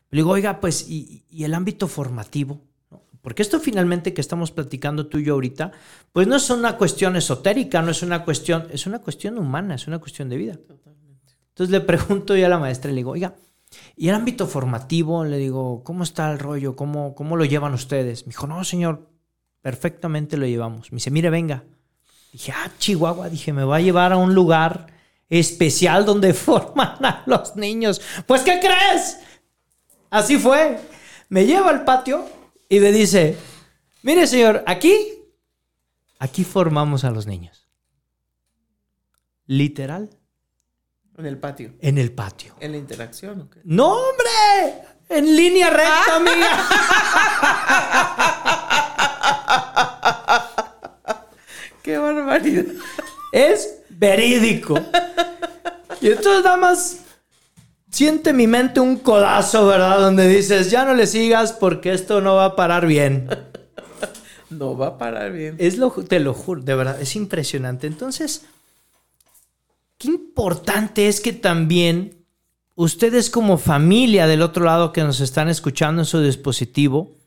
[0.09, 2.59] le digo, oiga, pues, ¿y, el ámbito formativo?
[3.21, 5.73] Porque esto finalmente que estamos platicando tú y yo ahorita,
[6.11, 9.85] pues no es una cuestión esotérica, no es una cuestión, es una cuestión humana, es
[9.85, 10.57] una cuestión de vida.
[11.49, 13.35] Entonces le pregunto yo a la maestra, le digo, oiga,
[13.95, 15.23] ¿y el ámbito formativo?
[15.23, 16.75] Le digo, ¿cómo está el rollo?
[16.75, 18.25] ¿Cómo, cómo lo llevan ustedes?
[18.25, 19.07] Me dijo, no, señor,
[19.61, 20.91] perfectamente lo llevamos.
[20.91, 21.63] Me dice, mire, venga,
[22.31, 24.87] Dije, ah, Chihuahua, dije, me va a llevar a un lugar
[25.29, 28.01] especial donde forman a los niños.
[28.25, 29.19] Pues, ¿qué crees?
[30.09, 30.79] Así fue.
[31.29, 32.25] Me lleva al patio
[32.69, 33.37] y me dice,
[34.03, 35.13] mire señor, aquí,
[36.19, 37.67] aquí formamos a los niños.
[39.45, 40.09] Literal.
[41.17, 41.73] En el patio.
[41.79, 42.55] En el patio.
[42.59, 43.41] En la interacción.
[43.41, 44.83] ¿o No, hombre.
[45.09, 46.67] En línea recta, amiga.
[51.91, 52.65] Qué barbaridad.
[53.33, 54.79] Es verídico.
[55.99, 56.99] Y entonces nada más
[57.89, 59.99] siente mi mente un codazo, ¿verdad?
[59.99, 63.29] Donde dices, ya no le sigas porque esto no va a parar bien.
[64.49, 65.55] No va a parar bien.
[65.59, 67.87] Es lo, te lo juro, de verdad, es impresionante.
[67.87, 68.43] Entonces,
[69.97, 72.25] qué importante es que también
[72.75, 77.17] ustedes como familia del otro lado que nos están escuchando en su dispositivo,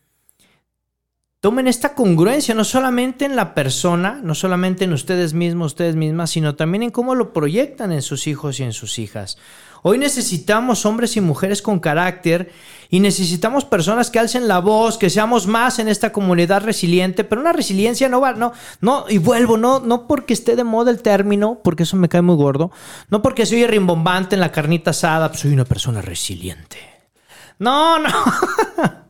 [1.45, 6.31] tomen esta congruencia, no solamente en la persona, no solamente en ustedes mismos, ustedes mismas,
[6.31, 9.37] sino también en cómo lo proyectan en sus hijos y en sus hijas.
[9.83, 12.51] Hoy necesitamos hombres y mujeres con carácter
[12.89, 17.43] y necesitamos personas que alcen la voz, que seamos más en esta comunidad resiliente, pero
[17.43, 21.03] una resiliencia no va, no, no, y vuelvo, no, no porque esté de moda el
[21.03, 22.71] término, porque eso me cae muy gordo,
[23.11, 26.79] no porque soy rimbombante en la carnita asada, pues soy una persona resiliente.
[27.59, 28.09] No, no.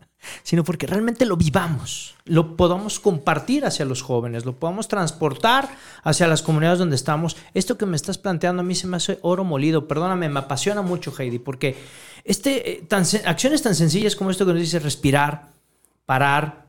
[0.44, 5.70] sino porque realmente lo vivamos, lo podamos compartir hacia los jóvenes, lo podamos transportar
[6.02, 7.38] hacia las comunidades donde estamos.
[7.54, 10.82] Esto que me estás planteando a mí se me hace oro molido, perdóname, me apasiona
[10.82, 11.76] mucho, Heidi, porque
[12.24, 12.86] este, eh,
[13.24, 15.48] acciones tan sencillas como esto que nos dice respirar,
[16.04, 16.66] parar,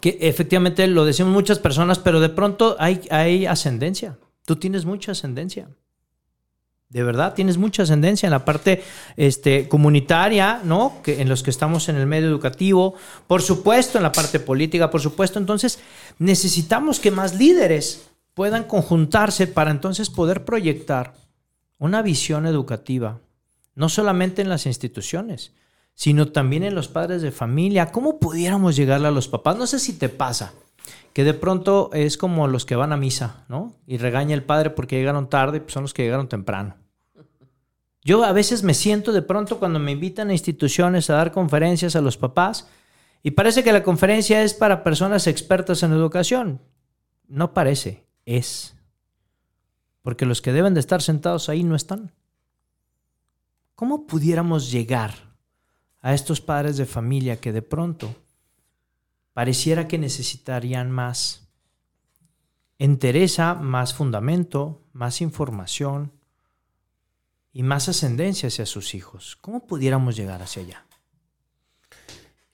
[0.00, 4.18] que efectivamente lo decimos muchas personas, pero de pronto hay, hay ascendencia.
[4.44, 5.68] Tú tienes mucha ascendencia.
[6.92, 8.84] De verdad, tienes mucha ascendencia en la parte
[9.16, 11.00] este, comunitaria, ¿no?
[11.02, 14.90] Que, en los que estamos en el medio educativo, por supuesto en la parte política,
[14.90, 15.38] por supuesto.
[15.38, 15.78] Entonces,
[16.18, 21.14] necesitamos que más líderes puedan conjuntarse para entonces poder proyectar
[21.78, 23.20] una visión educativa,
[23.74, 25.52] no solamente en las instituciones,
[25.94, 27.90] sino también en los padres de familia.
[27.90, 29.56] ¿Cómo pudiéramos llegarle a los papás?
[29.56, 30.52] No sé si te pasa
[31.14, 33.76] que de pronto es como los que van a misa, ¿no?
[33.86, 36.81] Y regaña el padre porque llegaron tarde, pues son los que llegaron temprano.
[38.04, 41.94] Yo a veces me siento de pronto cuando me invitan a instituciones a dar conferencias
[41.94, 42.68] a los papás
[43.22, 46.60] y parece que la conferencia es para personas expertas en educación.
[47.28, 48.74] No parece, es.
[50.02, 52.10] Porque los que deben de estar sentados ahí no están.
[53.76, 55.14] ¿Cómo pudiéramos llegar
[56.00, 58.16] a estos padres de familia que de pronto
[59.32, 61.48] pareciera que necesitarían más
[62.78, 66.12] entereza, más fundamento, más información
[67.52, 69.36] y más ascendencia hacia sus hijos.
[69.40, 70.86] ¿Cómo pudiéramos llegar hacia allá?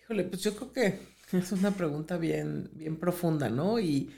[0.02, 3.78] Híjole, pues yo creo que es una pregunta bien, bien profunda, ¿no?
[3.78, 4.10] Y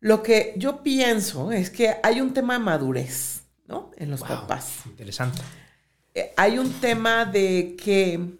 [0.00, 3.90] lo que yo pienso es que hay un tema de madurez, ¿no?
[3.96, 4.86] En los papás.
[4.86, 5.40] Interesante.
[6.14, 8.38] Eh, hay un tema de que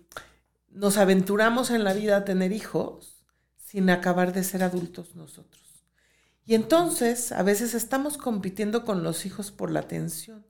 [0.70, 3.24] nos aventuramos en la vida a tener hijos
[3.59, 5.62] sin acabar de ser adultos nosotros.
[6.46, 10.47] Y entonces a veces estamos compitiendo con los hijos por la atención.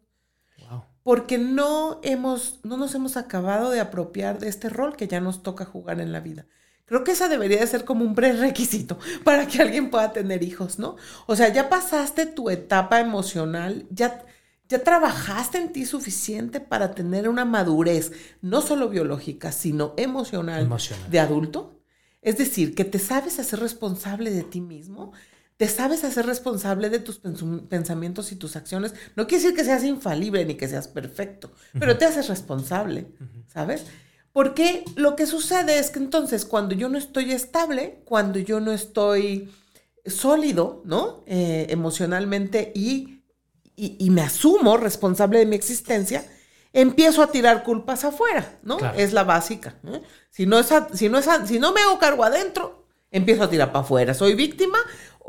[1.09, 5.42] Porque no, hemos, no nos hemos acabado de apropiar de este rol que ya nos
[5.42, 6.44] toca jugar en la vida.
[6.85, 10.79] Creo que esa debería de ser como un prerequisito para que alguien pueda tener hijos,
[10.79, 10.97] ¿no?
[11.25, 14.23] O sea, ya pasaste tu etapa emocional, ya,
[14.68, 21.11] ya trabajaste en ti suficiente para tener una madurez, no solo biológica, sino emocional, emocional.
[21.11, 21.81] de adulto.
[22.21, 25.14] Es decir, que te sabes hacer responsable de ti mismo,
[25.59, 27.21] te sabes hacer responsable de tus
[27.68, 28.94] pensamientos y tus acciones.
[29.16, 33.09] No quiere decir que seas infalible ni que seas perfecto, pero te haces responsable,
[33.53, 33.85] ¿sabes?
[34.33, 38.71] Porque lo que sucede es que entonces cuando yo no estoy estable, cuando yo no
[38.71, 39.53] estoy
[40.07, 41.25] sólido, ¿no?
[41.27, 43.25] Eh, emocionalmente y,
[43.75, 46.25] y, me asumo responsable de mi existencia,
[46.73, 48.79] empiezo a tirar culpas afuera, ¿no?
[48.97, 49.75] Es la básica.
[49.88, 50.03] ¿eh?
[50.31, 53.73] Si, no es si, no es si no me hago cargo adentro, empiezo a tirar
[53.73, 54.14] para afuera.
[54.14, 54.79] Soy víctima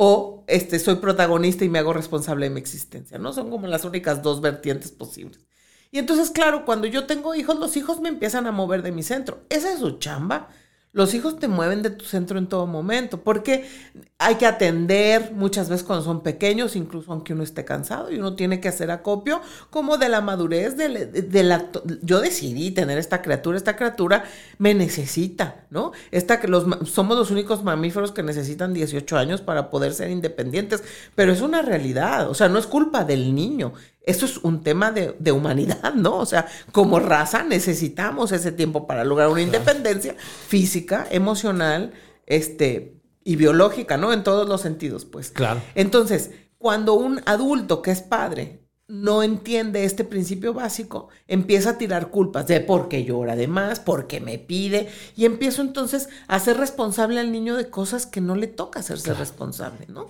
[0.01, 3.33] o este, soy protagonista y me hago responsable de mi existencia, ¿no?
[3.33, 5.45] Son como las únicas dos vertientes posibles.
[5.91, 9.03] Y entonces, claro, cuando yo tengo hijos, los hijos me empiezan a mover de mi
[9.03, 9.43] centro.
[9.49, 10.47] Esa es su chamba.
[10.91, 13.69] Los hijos te mueven de tu centro en todo momento, porque
[14.17, 18.36] hay que atender muchas veces cuando son pequeños, incluso aunque uno esté cansado, y uno
[18.36, 21.69] tiene que hacer acopio como de la madurez, de, la...
[22.02, 24.23] Yo decidí tener esta criatura, esta criatura
[24.58, 25.91] me necesita, ¿no?
[26.10, 31.32] Esta los, somos los únicos mamíferos que necesitan 18 años para poder ser independientes, pero
[31.32, 33.73] es una realidad, o sea, no es culpa del niño,
[34.10, 36.17] eso es un tema de, humanidad, ¿no?
[36.17, 40.15] O sea, como raza necesitamos ese tiempo para lograr una independencia
[40.48, 41.93] física, emocional,
[42.26, 44.12] este, y biológica, ¿no?
[44.12, 45.30] En todos los sentidos, pues.
[45.30, 45.62] Claro.
[45.76, 52.10] Entonces, cuando un adulto que es padre no entiende este principio básico, empieza a tirar
[52.10, 56.39] culpas de por qué llora de más, por qué me pide, y empiezo entonces a
[56.39, 60.08] ser responsable al niño de cosas que no le toca hacerse responsable, ¿no?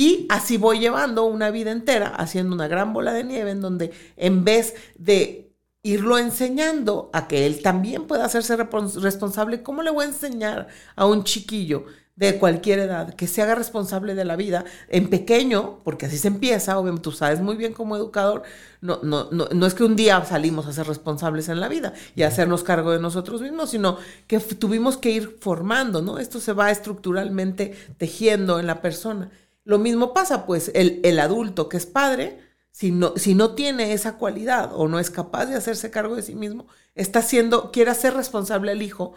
[0.00, 3.92] Y así voy llevando una vida entera haciendo una gran bola de nieve en donde
[4.16, 10.06] en vez de irlo enseñando a que él también pueda hacerse responsable, ¿cómo le voy
[10.06, 11.84] a enseñar a un chiquillo
[12.16, 16.28] de cualquier edad que se haga responsable de la vida en pequeño, porque así se
[16.28, 18.42] empieza, obviamente tú sabes muy bien como educador,
[18.80, 21.92] no, no, no, no es que un día salimos a ser responsables en la vida
[22.16, 26.18] y a hacernos cargo de nosotros mismos, sino que tuvimos que ir formando, ¿no?
[26.18, 29.30] Esto se va estructuralmente tejiendo en la persona.
[29.64, 34.16] Lo mismo pasa, pues, el, adulto que es padre, si no, si no, tiene esa
[34.16, 38.14] cualidad o no es capaz de hacerse cargo de sí mismo, está haciendo, quiere hacer
[38.14, 39.14] responsable al hijo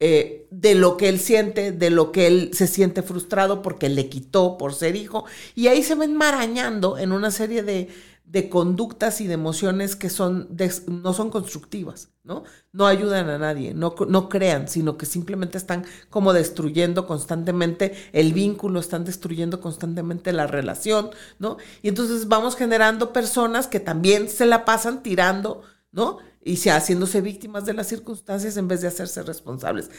[0.00, 4.08] eh, de lo que él siente, de lo que él se siente frustrado porque le
[4.08, 7.88] quitó por ser hijo, y ahí se va enmarañando en una serie de,
[8.24, 10.48] de conductas y de emociones que son
[10.88, 12.42] no son constructivas, ¿no?
[12.72, 18.32] No ayudan a nadie, no, no crean, sino que simplemente están como destruyendo constantemente el
[18.32, 21.58] vínculo, están destruyendo constantemente la relación, ¿no?
[21.82, 26.18] Y entonces vamos generando personas que también se la pasan tirando, ¿no?
[26.44, 29.90] y sea haciéndose víctimas de las circunstancias en vez de hacerse responsables.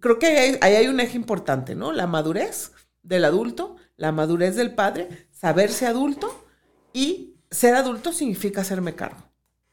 [0.00, 1.92] Creo que ahí hay, hay un eje importante, ¿no?
[1.92, 6.46] La madurez del adulto, la madurez del padre, saberse adulto
[6.92, 9.22] y ser adulto significa hacerme cargo,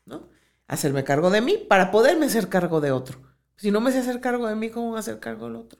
[0.05, 0.29] ¿no?
[0.67, 3.19] Hacerme cargo de mí para poderme hacer cargo de otro.
[3.57, 5.79] Si no me sé hacer cargo de mí, ¿cómo voy a hacer cargo del otro?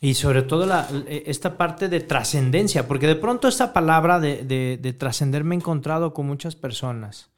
[0.00, 4.78] Y sobre todo la, esta parte de trascendencia, porque de pronto esta palabra de, de,
[4.80, 7.30] de trascender me he encontrado con muchas personas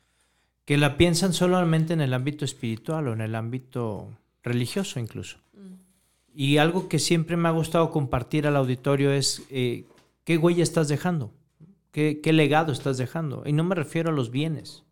[0.64, 4.08] que la piensan solamente en el ámbito espiritual o en el ámbito
[4.42, 5.38] religioso incluso.
[6.34, 9.86] Y algo que siempre me ha gustado compartir al auditorio es eh,
[10.24, 11.32] qué huella estás dejando,
[11.96, 13.42] ¿Qué, qué legado estás dejando.
[13.46, 14.84] Y no me refiero a los bienes,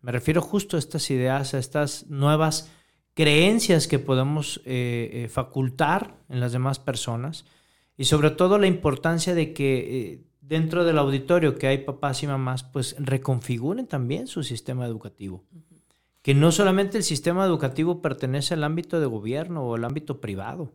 [0.00, 2.72] me refiero justo a estas ideas, a estas nuevas
[3.12, 7.44] creencias que podemos eh, eh, facultar en las demás personas
[7.98, 12.26] y sobre todo la importancia de que eh, dentro del auditorio que hay papás y
[12.26, 15.44] mamás pues reconfiguren también su sistema educativo.
[16.22, 20.72] Que no solamente el sistema educativo pertenece al ámbito de gobierno o al ámbito privado,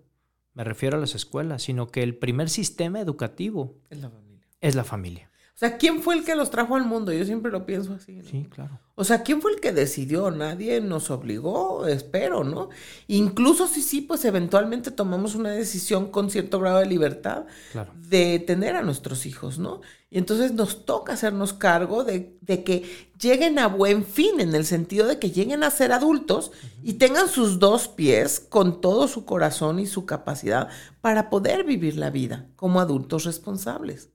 [0.53, 4.47] me refiero a las escuelas, sino que el primer sistema educativo Es la familia.
[4.61, 5.31] es la familia.
[5.57, 7.11] O sea, ¿quién fue el que los trajo al mundo?
[7.11, 8.17] Yo siempre lo pienso así.
[8.17, 8.29] ¿no?
[8.29, 8.79] Sí, claro.
[8.93, 10.29] O sea, ¿quién fue el que decidió?
[10.29, 12.69] Nadie nos obligó, espero, ¿no?
[13.07, 17.91] Incluso si sí, pues eventualmente tomamos una decisión con cierto grado de libertad Claro.
[17.95, 19.81] de tener a nuestros hijos, ¿no?
[20.11, 24.63] Y entonces nos toca hacernos cargo de, de que lleguen a buen fin, en el
[24.63, 26.51] sentido de que lleguen a ser adultos
[26.83, 30.69] y tengan sus dos pies con todo su corazón y su capacidad
[31.01, 34.11] para poder vivir la vida como adultos responsables.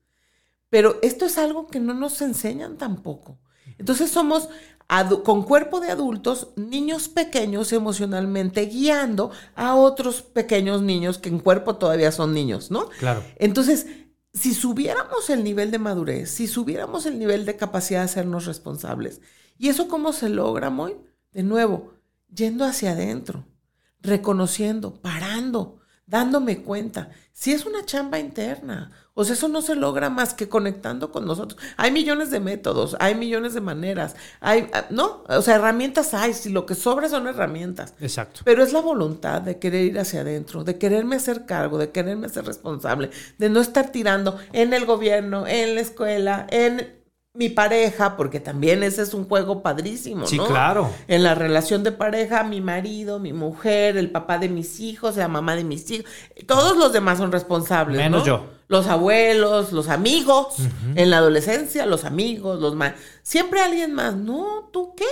[0.72, 3.38] Pero esto es algo que no nos enseñan tampoco.
[3.76, 4.48] Entonces somos
[5.22, 11.76] con cuerpo de adultos, niños pequeños emocionalmente guiando a otros pequeños niños que en cuerpo
[11.76, 12.88] todavía son niños, ¿no?
[13.00, 13.22] Claro.
[13.36, 13.86] Entonces,
[14.32, 19.20] si subiéramos el nivel de madurez, si subiéramos el nivel de capacidad de hacernos responsables,
[19.58, 20.96] ¿y eso cómo se logra, Moy?
[21.32, 21.92] De nuevo,
[22.34, 23.44] yendo hacia adentro,
[24.00, 27.10] reconociendo, parando, dándome cuenta.
[27.32, 31.26] Si es una chamba interna, o sea, eso no se logra más que conectando con
[31.26, 31.60] nosotros.
[31.76, 35.24] Hay millones de métodos, hay millones de maneras, hay, ah, ¿no?
[35.28, 37.94] O sea, herramientas hay, si lo que sobra son herramientas.
[38.00, 38.40] Exacto.
[38.44, 42.28] Pero es la voluntad de querer ir hacia adentro, de quererme hacer cargo, de quererme
[42.30, 47.01] ser responsable, de no estar tirando en el gobierno, en la escuela, en
[47.34, 50.46] mi pareja, porque también ese es un juego padrísimo, Sí, ¿no?
[50.46, 50.90] claro.
[51.08, 55.28] En la relación de pareja, mi marido, mi mujer, el papá de mis hijos, la
[55.28, 56.10] mamá de mis hijos,
[56.46, 57.96] todos los demás son responsables.
[57.96, 58.26] Menos ¿no?
[58.26, 58.46] yo.
[58.68, 60.56] Los abuelos, los amigos,
[60.94, 62.94] en la adolescencia, los amigos, los más.
[63.22, 64.14] Siempre alguien más.
[64.16, 65.04] No, ¿tú qué?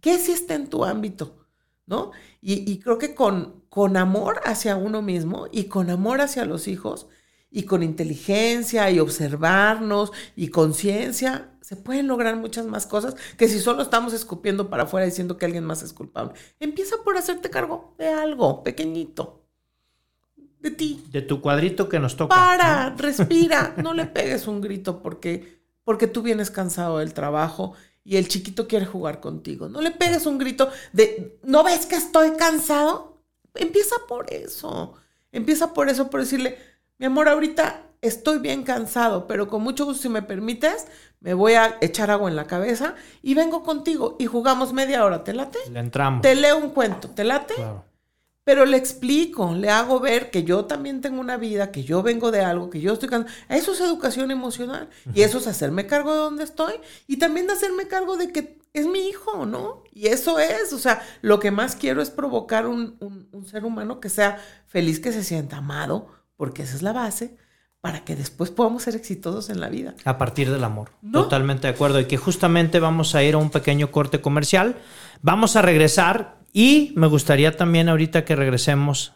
[0.00, 1.46] ¿Qué si está en tu ámbito?
[1.86, 2.10] ¿No?
[2.40, 6.66] Y, y creo que con, con amor hacia uno mismo y con amor hacia los
[6.66, 7.06] hijos
[7.50, 13.58] y con inteligencia y observarnos y conciencia, se pueden lograr muchas más cosas que si
[13.58, 16.34] solo estamos escupiendo para afuera diciendo que alguien más es culpable.
[16.60, 19.46] Empieza por hacerte cargo de algo pequeñito,
[20.60, 21.02] de ti.
[21.10, 22.36] De tu cuadrito que nos toca.
[22.36, 27.72] Para, respira, no le pegues un grito porque, porque tú vienes cansado del trabajo
[28.04, 29.70] y el chiquito quiere jugar contigo.
[29.70, 33.22] No le pegues un grito de, ¿no ves que estoy cansado?
[33.54, 34.92] Empieza por eso.
[35.32, 36.58] Empieza por eso, por decirle,
[36.98, 40.86] mi amor, ahorita estoy bien cansado, pero con mucho gusto, si me permites,
[41.24, 45.24] me voy a echar agua en la cabeza y vengo contigo y jugamos media hora.
[45.24, 45.58] ¿Te late?
[45.72, 46.20] Le entramos.
[46.20, 47.08] Te leo un cuento.
[47.08, 47.54] ¿Te late?
[47.54, 47.86] Claro.
[48.44, 52.30] Pero le explico, le hago ver que yo también tengo una vida, que yo vengo
[52.30, 53.34] de algo, que yo estoy cansado.
[53.48, 54.90] Eso es educación emocional.
[55.14, 56.74] Y eso es hacerme cargo de donde estoy.
[57.06, 59.82] Y también de hacerme cargo de que es mi hijo, ¿no?
[59.94, 63.64] Y eso es, o sea, lo que más quiero es provocar un, un- un ser
[63.64, 67.38] humano que sea feliz, que se sienta amado, porque esa es la base,
[67.84, 69.92] para que después podamos ser exitosos en la vida.
[70.06, 70.92] A partir del amor.
[71.02, 71.24] ¿No?
[71.24, 72.00] Totalmente de acuerdo.
[72.00, 74.76] Y que justamente vamos a ir a un pequeño corte comercial.
[75.20, 79.12] Vamos a regresar y me gustaría también ahorita que regresemos,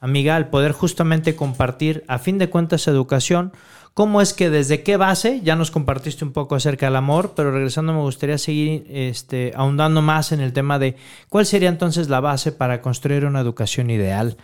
[0.00, 3.52] amiga, al poder justamente compartir, a fin de cuentas, educación.
[3.92, 5.42] ¿Cómo es que desde qué base?
[5.42, 10.00] Ya nos compartiste un poco acerca del amor, pero regresando me gustaría seguir este, ahondando
[10.00, 10.96] más en el tema de
[11.28, 14.38] cuál sería entonces la base para construir una educación ideal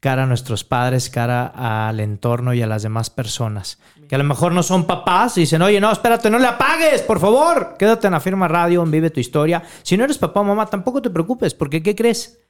[0.00, 3.78] cara a nuestros padres, cara al entorno y a las demás personas.
[4.08, 7.02] Que a lo mejor no son papás y dicen, oye, no, espérate, no le apagues,
[7.02, 7.76] por favor.
[7.78, 9.62] Quédate en la firma radio, en Vive tu Historia.
[9.82, 12.40] Si no eres papá o mamá, tampoco te preocupes, porque ¿qué crees?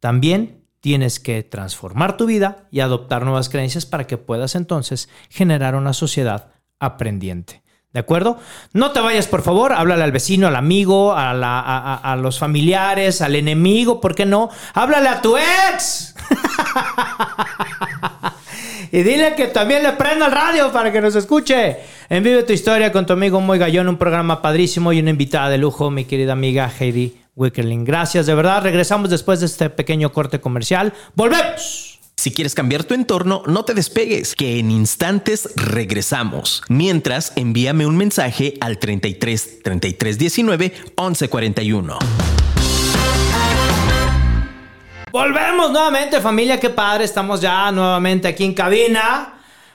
[0.00, 5.74] También tienes que transformar tu vida y adoptar nuevas creencias para que puedas entonces generar
[5.74, 6.48] una sociedad
[6.78, 7.62] aprendiente.
[7.92, 8.38] ¿De acuerdo?
[8.74, 9.72] No te vayas, por favor.
[9.72, 14.50] Háblale al vecino, al amigo, a, la- los familiares, al enemigo, ¿por qué no?
[14.74, 16.14] Háblale a tu ex.
[18.92, 21.78] y dile que también le prenda el radio para que nos escuche.
[22.10, 25.48] En Vive tu Historia con tu amigo Moy Gallón, un programa padrísimo y una invitada
[25.48, 27.84] de lujo, mi querida amiga Heidi Wickerling.
[27.84, 28.62] Gracias, de verdad.
[28.62, 30.92] Regresamos después de este pequeño corte comercial.
[31.14, 31.97] ¡Volvemos!
[32.18, 36.64] Si quieres cambiar tu entorno, no te despegues, que en instantes regresamos.
[36.68, 41.98] Mientras, envíame un mensaje al 33 33 19 11 41.
[45.12, 47.04] Volvemos nuevamente, familia, qué padre.
[47.04, 49.34] Estamos ya nuevamente aquí en cabina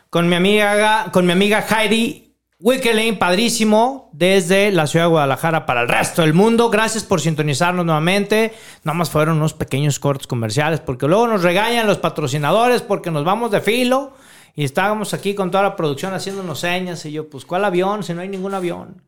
[0.09, 2.32] con mi amiga, con mi amiga Heidi
[2.63, 6.69] Wickelin, padrísimo, desde la ciudad de Guadalajara para el resto del mundo.
[6.69, 8.53] Gracias por sintonizarnos nuevamente.
[8.85, 13.25] Nada más fueron unos pequeños cortes comerciales, porque luego nos regañan los patrocinadores porque nos
[13.25, 14.13] vamos de filo.
[14.55, 17.05] Y estábamos aquí con toda la producción haciéndonos señas.
[17.05, 18.01] Y yo, pues, ¿cuál avión?
[18.01, 19.01] Si no hay ningún avión.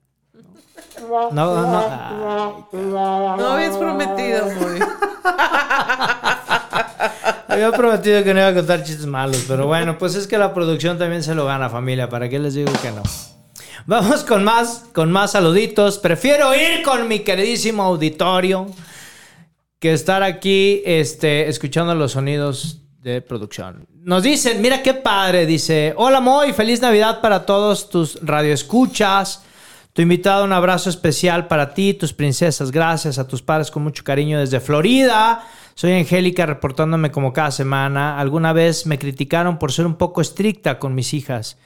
[1.10, 2.68] No, no.
[2.74, 4.80] no habías prometido, muy.
[7.48, 10.54] Había prometido que no iba a contar chistes malos, pero bueno, pues es que la
[10.54, 12.10] producción también se lo gana, familia.
[12.10, 13.02] ¿Para qué les digo que no?
[13.86, 16.00] Vamos con más, con más saluditos.
[16.00, 18.68] Prefiero ir con mi queridísimo auditorio
[19.80, 23.88] que estar aquí este, escuchando los sonidos de producción.
[23.94, 29.44] Nos dicen, mira qué padre, dice, hola Moy, feliz Navidad para todos tus radioescuchas.
[29.94, 32.72] Tu invitado, un abrazo especial para ti, tus princesas.
[32.72, 35.48] Gracias a tus padres con mucho cariño desde Florida.
[35.76, 38.20] Soy Angélica reportándome como cada semana.
[38.20, 41.58] Alguna vez me criticaron por ser un poco estricta con mis hijas.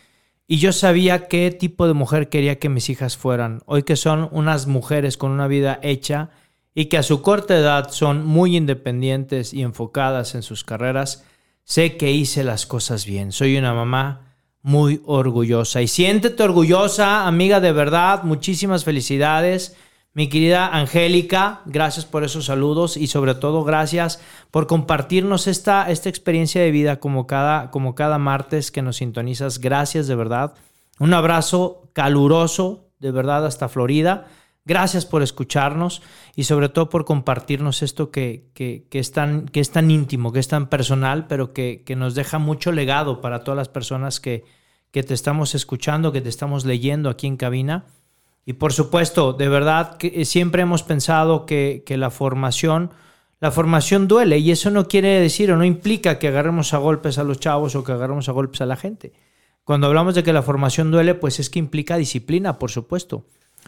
[0.51, 3.61] Y yo sabía qué tipo de mujer quería que mis hijas fueran.
[3.67, 6.31] Hoy que son unas mujeres con una vida hecha
[6.73, 11.23] y que a su corta edad son muy independientes y enfocadas en sus carreras,
[11.65, 13.31] sé que hice las cosas bien.
[13.31, 14.21] Soy una mamá
[14.63, 15.83] muy orgullosa.
[15.83, 18.23] Y siéntete orgullosa, amiga de verdad.
[18.23, 19.77] Muchísimas felicidades.
[20.13, 26.09] Mi querida Angélica, gracias por esos saludos y sobre todo gracias por compartirnos esta, esta
[26.09, 29.59] experiencia de vida como cada, como cada martes que nos sintonizas.
[29.59, 30.55] Gracias de verdad.
[30.97, 34.27] Un abrazo caluroso, de verdad, hasta Florida.
[34.65, 36.01] Gracias por escucharnos
[36.35, 40.39] y sobre todo por compartirnos esto que, que, es, tan, que es tan íntimo, que
[40.39, 44.43] es tan personal, pero que, que nos deja mucho legado para todas las personas que,
[44.91, 47.85] que te estamos escuchando, que te estamos leyendo aquí en cabina.
[48.45, 52.91] Y por supuesto, de verdad que siempre hemos pensado que, que, la formación,
[53.39, 57.17] la formación duele y eso no quiere decir o no implica que agarremos a golpes
[57.19, 59.13] a los chavos o que agarremos a golpes a la gente.
[59.63, 63.25] Cuando hablamos de que la formación duele, pues es que implica disciplina, por supuesto.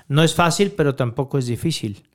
[0.08, 2.08] No es fácil, pero tampoco es difícil.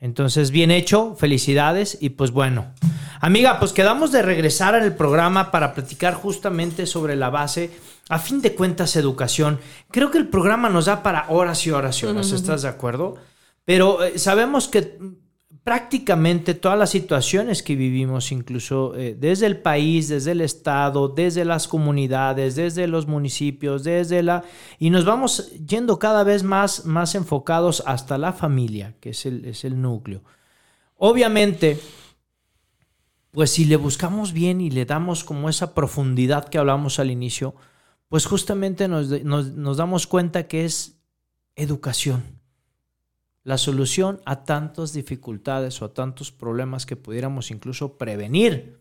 [0.00, 2.72] Entonces, bien hecho, felicidades y pues bueno.
[3.20, 7.70] Amiga, pues quedamos de regresar al programa para platicar justamente sobre la base,
[8.08, 9.60] a fin de cuentas, educación.
[9.90, 13.16] Creo que el programa nos da para horas y horas y horas, ¿estás de acuerdo?
[13.64, 14.98] Pero eh, sabemos que
[15.64, 21.46] prácticamente todas las situaciones que vivimos, incluso eh, desde el país, desde el Estado, desde
[21.46, 24.44] las comunidades, desde los municipios, desde la...
[24.78, 29.46] Y nos vamos yendo cada vez más, más enfocados hasta la familia, que es el,
[29.46, 30.22] es el núcleo.
[30.98, 31.80] Obviamente,
[33.30, 37.54] pues si le buscamos bien y le damos como esa profundidad que hablamos al inicio,
[38.14, 41.00] pues justamente nos, nos damos cuenta que es
[41.56, 42.22] educación
[43.42, 48.78] la solución a tantas dificultades o a tantos problemas que pudiéramos incluso prevenir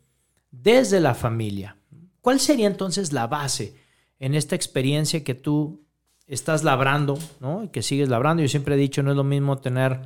[0.52, 1.78] desde la familia.
[2.22, 3.76] ¿Cuál sería entonces la base
[4.20, 5.82] en esta experiencia que tú
[6.28, 7.64] estás labrando ¿no?
[7.64, 8.44] y que sigues labrando?
[8.44, 10.00] Yo siempre he dicho, no es lo mismo tener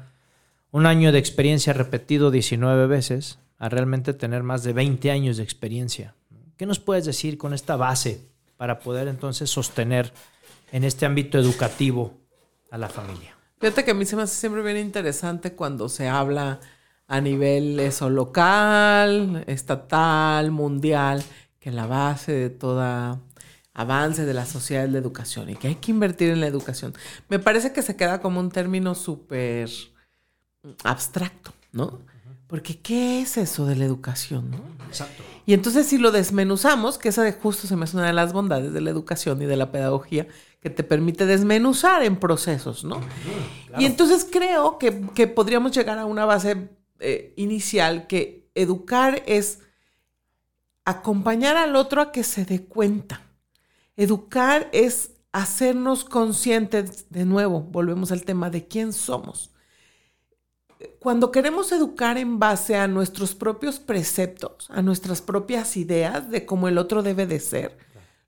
[0.71, 5.43] un año de experiencia repetido 19 veces a realmente tener más de 20 años de
[5.43, 6.15] experiencia.
[6.55, 10.12] ¿Qué nos puedes decir con esta base para poder entonces sostener
[10.72, 12.14] en este ámbito educativo
[12.72, 13.36] a la familia?
[13.60, 16.60] Fíjate que a mí se me hace siempre bien interesante cuando se habla
[17.08, 21.24] a nivel eso, local, estatal, mundial,
[21.60, 23.20] que la base de toda
[23.74, 26.93] avance de la sociedad es la educación y que hay que invertir en la educación.
[27.30, 29.70] Me parece que se queda como un término súper
[30.84, 31.99] abstracto, ¿no?
[32.47, 34.51] Porque ¿qué es eso de la educación?
[34.51, 34.86] ¿no?
[34.88, 35.24] Exacto.
[35.48, 38.34] Y entonces si lo desmenuzamos, que esa de justo se me hace una de las
[38.34, 40.28] bondades de la educación y de la pedagogía,
[40.60, 43.00] que te permite desmenuzar en procesos, ¿no?
[43.80, 44.91] Y entonces creo que,
[45.28, 46.68] podríamos llegar a una base
[47.00, 49.60] eh, inicial que educar es
[50.84, 53.22] acompañar al otro a que se dé cuenta.
[53.95, 59.52] Educar es hacernos conscientes, de nuevo, volvemos al tema de quién somos.
[60.99, 66.67] Cuando queremos educar en base a nuestros propios preceptos, a nuestras propias ideas de cómo
[66.67, 67.78] el otro debe de ser,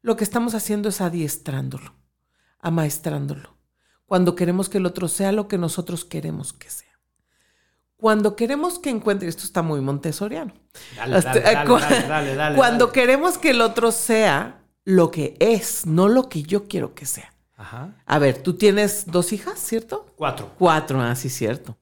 [0.01, 1.99] lo que estamos haciendo es adiestrándolo
[2.59, 3.57] amaestrándolo.
[4.05, 6.87] Cuando queremos que el otro sea lo que nosotros queremos que sea.
[7.97, 10.53] Cuando queremos que encuentre, esto está muy montessoriano.
[12.55, 17.05] Cuando queremos que el otro sea lo que es, no lo que yo quiero que
[17.05, 17.33] sea.
[18.05, 20.05] A ver, tú tienes dos hijas, ¿cierto?
[20.15, 20.49] Cuatro.
[20.57, 21.77] Cuatro, así ah, cierto.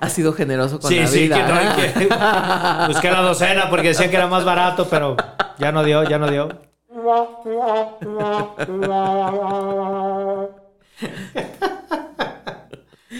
[0.00, 1.36] Ha sido generoso con Sí, la sí, vida.
[1.36, 5.16] que no hay que- Busqué la docena porque decían que era más barato, pero
[5.58, 6.48] ya no dio, ya no dio.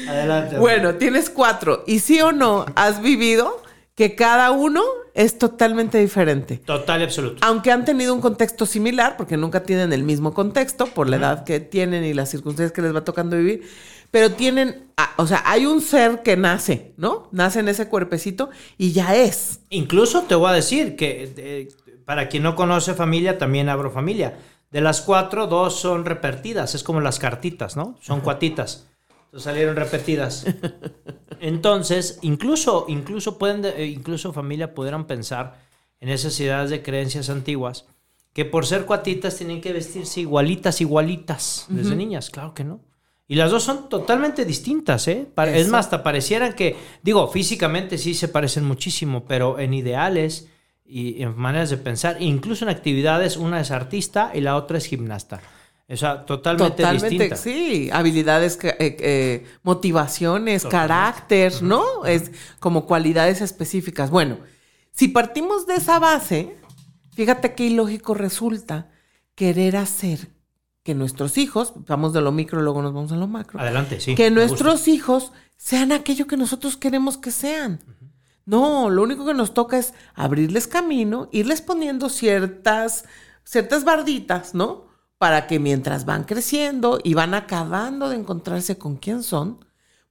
[0.09, 0.59] Adelante.
[0.59, 1.83] Bueno, tienes cuatro.
[1.87, 3.63] Y sí o no, has vivido
[3.95, 4.83] que cada uno
[5.15, 6.59] es totalmente diferente.
[6.59, 7.39] Total y absoluto.
[7.41, 11.45] Aunque han tenido un contexto similar, porque nunca tienen el mismo contexto por la edad
[11.45, 13.69] que tienen y las circunstancias que les va tocando vivir,
[14.11, 17.29] pero tienen, ah, o sea, hay un ser que nace, ¿no?
[17.33, 19.61] Nace en ese cuerpecito y ya es.
[19.71, 21.69] Incluso te voy a decir que eh,
[22.05, 24.39] para quien no conoce familia, también abro familia.
[24.71, 26.75] De las cuatro, dos son repetidas.
[26.75, 27.97] Es como las cartitas, ¿no?
[28.01, 28.87] Son cuatitas.
[29.27, 30.47] Entonces salieron repetidas.
[31.41, 35.61] Entonces, incluso, incluso pueden, eh, incluso familia pudieran pensar
[36.01, 37.85] en esas ideas de creencias antiguas
[38.33, 42.31] que por ser cuatitas tienen que vestirse igualitas, igualitas desde niñas.
[42.31, 42.81] Claro que no.
[43.31, 45.27] Y las dos son totalmente distintas, ¿eh?
[45.49, 50.49] Es más, hasta parecieran que, digo, físicamente sí se parecen muchísimo, pero en ideales
[50.87, 54.87] y en maneras de pensar, incluso en actividades, una es artista y la otra es
[54.87, 55.43] gimnasta.
[55.91, 57.37] O sea, totalmente, Totalmente, distinta.
[57.37, 57.91] sí.
[57.93, 60.89] Habilidades, eh, eh, motivaciones, Totalmente.
[60.89, 62.07] carácter, ¿no?
[62.07, 64.11] Es como cualidades específicas.
[64.11, 64.39] Bueno,
[64.93, 66.57] si partimos de esa base,
[67.15, 68.91] fíjate qué ilógico resulta
[69.35, 70.29] querer hacer
[70.89, 74.15] que nuestros hijos, vamos de lo micro, luego nos vamos a lo macro, Adelante, sí.
[74.15, 74.35] que gusta.
[74.35, 77.81] nuestros hijos sean aquello que nosotros queremos que sean.
[78.47, 83.05] No, lo único que nos toca es abrirles camino, irles poniendo ciertas,
[83.45, 84.87] ciertas barditas, ¿no?
[85.19, 89.63] Para que mientras van creciendo y van acabando de encontrarse con quién son,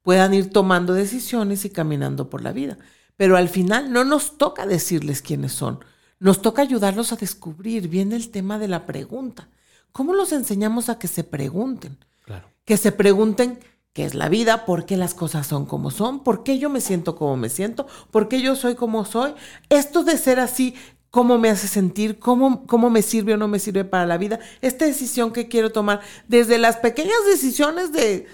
[0.04, 2.78] puedan ir tomando decisiones y caminando por la vida.
[3.16, 5.80] Pero al final no nos toca decirles quiénes son,
[6.20, 7.88] nos toca ayudarlos a descubrir.
[7.88, 9.50] Viene el tema de la pregunta.
[9.92, 11.98] ¿Cómo los enseñamos a que se pregunten?
[12.26, 12.50] Claro.
[12.66, 13.60] que se pregunten
[13.94, 16.82] qué es la vida, por qué las cosas son como son, por qué yo me
[16.82, 19.34] siento como me siento, por qué yo soy como soy.
[19.70, 20.76] Esto de ser así,
[21.10, 24.40] cómo me hace sentir, cómo, cómo me sirve o no me sirve para la vida,
[24.62, 28.28] esta decisión que quiero tomar, desde las pequeñas decisiones de,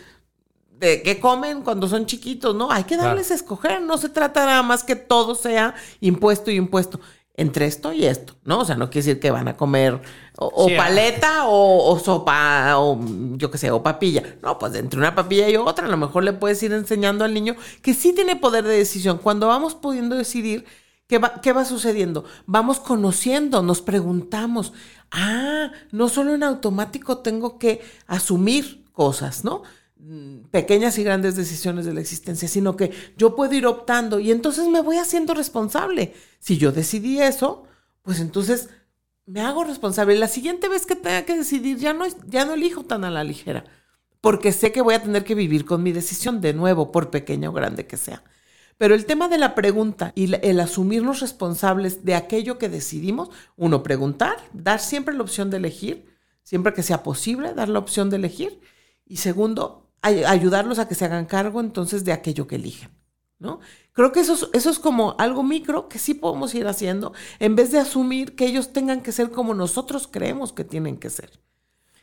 [0.79, 2.71] de qué comen cuando son chiquitos, ¿no?
[2.71, 3.09] Hay que Claro.
[3.09, 6.99] darles a escoger, no se trata nada más que todo sea impuesto y impuesto.
[7.35, 8.59] Entre esto y esto, ¿no?
[8.59, 9.99] O sea, no quiere decir que van a comer
[10.37, 10.77] o, o Sí, ah.
[10.77, 12.99] paleta o, o sopa o
[13.37, 14.21] yo qué sé, o papilla.
[14.43, 17.33] No, pues entre una papilla y otra, a lo mejor le puedes ir enseñando al
[17.33, 19.17] niño que sí tiene poder de decisión.
[19.17, 20.65] Cuando vamos pudiendo decidir,
[21.07, 22.23] ¿qué va, qué va sucediendo?
[22.45, 24.73] Vamos conociendo, nos preguntamos,
[25.11, 29.63] ah, no solo en automático tengo que asumir cosas, ¿no?
[30.05, 34.31] Mm, pequeñas y grandes decisiones de la existencia, sino que yo puedo ir optando y
[34.31, 36.13] entonces me voy haciendo responsable.
[36.39, 37.63] Si yo decidí eso,
[38.01, 38.69] pues entonces
[39.25, 40.17] me hago responsable.
[40.17, 43.23] La siguiente vez que tenga que decidir, ya no, ya no elijo tan a la
[43.23, 43.63] ligera,
[44.19, 47.49] porque sé que voy a tener que vivir con mi decisión de nuevo, por pequeña
[47.49, 48.25] o grande que sea.
[48.77, 53.83] Pero el tema de la pregunta y el asumirnos responsables de aquello que decidimos, uno,
[53.83, 58.17] preguntar, dar siempre la opción de elegir, siempre que sea posible, dar la opción de
[58.17, 58.59] elegir.
[59.05, 62.91] Y segundo, ayudarlos a que se hagan cargo entonces de aquello que eligen.
[63.39, 63.59] ¿no?
[63.91, 67.55] Creo que eso es, eso es como algo micro que sí podemos ir haciendo, en
[67.55, 71.29] vez de asumir que ellos tengan que ser como nosotros creemos que tienen que ser.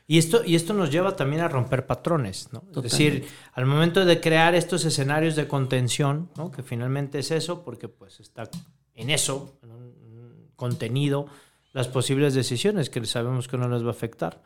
[0.07, 2.65] Y esto, y esto nos lleva también a romper patrones, ¿no?
[2.75, 6.51] Es decir, al momento de crear estos escenarios de contención, ¿no?
[6.51, 8.51] Que finalmente es eso, porque pues está
[8.95, 11.27] en eso, en un, un contenido,
[11.73, 14.43] las posibles decisiones que sabemos que no les va a afectar.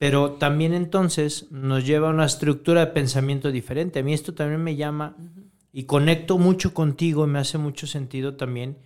[0.00, 3.98] Pero también entonces nos lleva a una estructura de pensamiento diferente.
[3.98, 5.14] A mí esto también me llama
[5.74, 8.78] y conecto mucho contigo y me hace mucho sentido también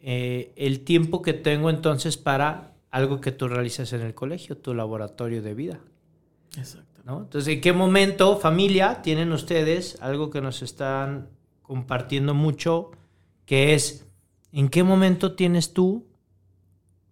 [0.00, 4.72] eh, el tiempo que tengo entonces para algo que tú realizas en el colegio, tu
[4.72, 5.80] laboratorio de vida.
[6.56, 7.02] Exacto.
[7.04, 7.22] ¿no?
[7.22, 11.30] Entonces, ¿en qué momento, familia, tienen ustedes algo que nos están
[11.62, 12.92] compartiendo mucho,
[13.44, 14.06] que es,
[14.52, 16.06] ¿en qué momento tienes tú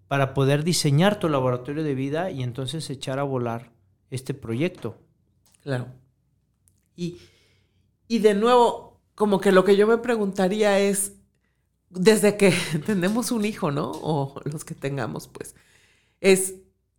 [0.08, 3.70] para poder diseñar tu laboratorio de vida y entonces echar a volar
[4.10, 4.96] este proyecto?
[5.62, 5.86] Claro.
[6.96, 7.18] Y,
[8.08, 11.12] y de nuevo, como que lo que yo me preguntaría es,
[11.90, 12.52] desde que
[12.86, 13.90] tenemos un hijo, ¿no?
[14.02, 15.54] O los que tengamos, pues,
[16.20, 16.54] es,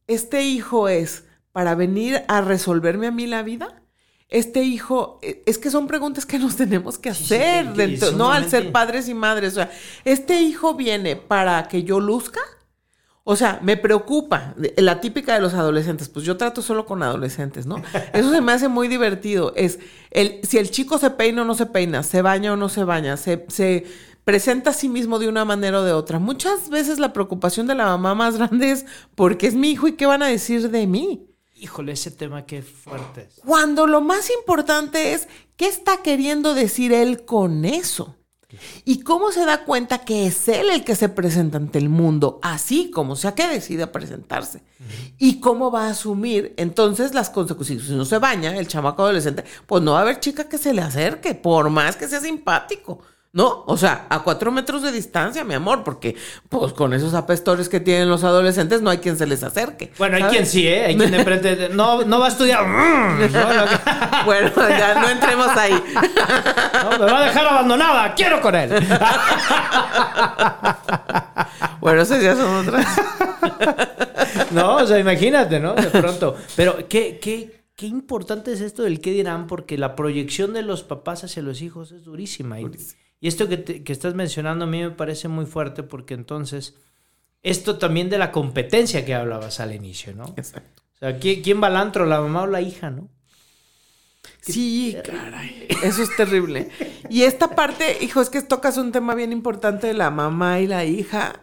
[0.07, 3.81] ¿este hijo es para venir a resolverme a mí la vida?
[4.29, 8.11] Este hijo, eh, es que son preguntas que nos tenemos que Sí, sí, hacer, dentro-
[8.11, 8.31] ¿no?
[8.31, 9.53] Al ser padres y madres.
[9.53, 9.71] O sea,
[10.05, 12.39] ¿este hijo viene para que yo luzca?
[13.23, 16.09] O sea, me preocupa la típica de los adolescentes.
[16.09, 17.81] Pues yo trato solo con adolescentes, ¿no?
[18.13, 19.53] Eso se me hace muy divertido.
[19.55, 19.79] Es
[20.11, 22.83] el, si el chico se peina o no se peina, se baña o no se
[22.83, 23.85] baña, se, se
[24.23, 26.19] presenta a sí mismo de una manera o de otra.
[26.19, 29.93] Muchas veces la preocupación de la mamá más grande es porque es mi hijo y
[29.93, 31.27] qué van a decir de mí.
[31.55, 33.41] Híjole, ese tema qué fuerte es.
[33.45, 38.18] Cuando lo más importante es qué está queriendo decir él con eso.
[38.83, 42.39] Y cómo se da cuenta que es él el que se presenta ante el mundo,
[42.41, 44.63] así como sea que decida presentarse.
[45.17, 47.83] Y cómo va a asumir entonces las consecuencias.
[47.83, 50.73] Si no se baña el chamaco adolescente, pues no va a haber chica que se
[50.73, 52.99] le acerque, por más que sea simpático.
[53.31, 53.63] ¿No?
[53.67, 56.15] O sea, a cuatro metros de distancia, mi amor, porque
[56.49, 59.91] pues con esos apestores que tienen los adolescentes no hay quien se les acerque.
[59.99, 60.85] Bueno, hay quien sí, ¿eh?
[60.85, 62.65] Hay quien de frente, no, no va a estudiar.
[63.29, 65.71] No, bueno, ya no entremos ahí.
[66.83, 68.71] no, me va a dejar abandonada, quiero con él.
[71.79, 72.87] bueno, esas ya son otras.
[74.51, 75.75] No, o sea, imagínate, ¿no?
[75.75, 76.35] De pronto.
[76.55, 80.83] Pero qué, qué, qué importante es esto del qué dirán, porque la proyección de los
[80.83, 82.59] papás hacia los hijos es durísima.
[82.59, 82.65] Y,
[83.21, 86.75] y esto que, te- que estás mencionando a mí me parece muy fuerte porque entonces,
[87.43, 90.33] esto también de la competencia que hablabas al inicio, ¿no?
[90.37, 90.83] Exacto.
[90.95, 93.09] O sea, ¿quién, quién va al antro, la mamá o la hija, no?
[94.41, 95.67] Sí, caray.
[95.83, 96.69] Eso es terrible.
[97.09, 100.67] Y esta parte, hijo, es que tocas un tema bien importante de la mamá y
[100.67, 101.41] la hija.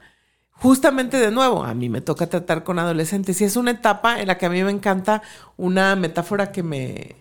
[0.51, 4.29] Justamente de nuevo, a mí me toca tratar con adolescentes y es una etapa en
[4.29, 5.23] la que a mí me encanta
[5.57, 7.17] una metáfora que me,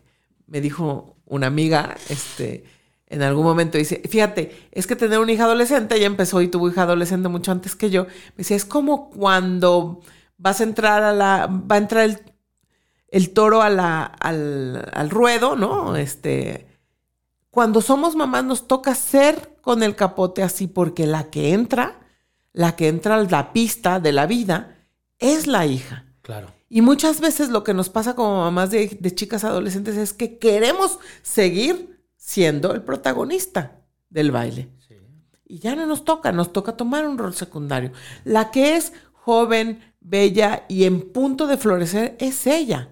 [0.48, 2.64] me dijo una amiga, este,
[3.08, 6.70] en algún momento dice, fíjate, es que tener una hija adolescente, ella empezó y tuvo
[6.70, 10.02] hija adolescente mucho antes que yo, me decía, es como cuando
[10.38, 12.20] vas a entrar a la, va a entrar el,
[13.10, 15.96] el toro a la, al, al ruedo, ¿no?
[15.96, 16.68] Este,
[17.52, 22.00] cuando somos mamás nos toca ser con el capote así porque la que entra,
[22.54, 24.78] la que entra a la pista de la vida
[25.20, 26.06] es la hija.
[26.22, 26.48] Claro.
[26.70, 30.40] Y muchas veces lo que nos pasa como mamás de, de chicas adolescentes es que
[30.40, 31.95] queremos seguir
[32.26, 34.72] siendo el protagonista del baile.
[35.46, 37.92] Y ya no nos toca, nos toca tomar un rol secundario.
[38.24, 42.90] La que es joven, bella y en punto de florecer es ella.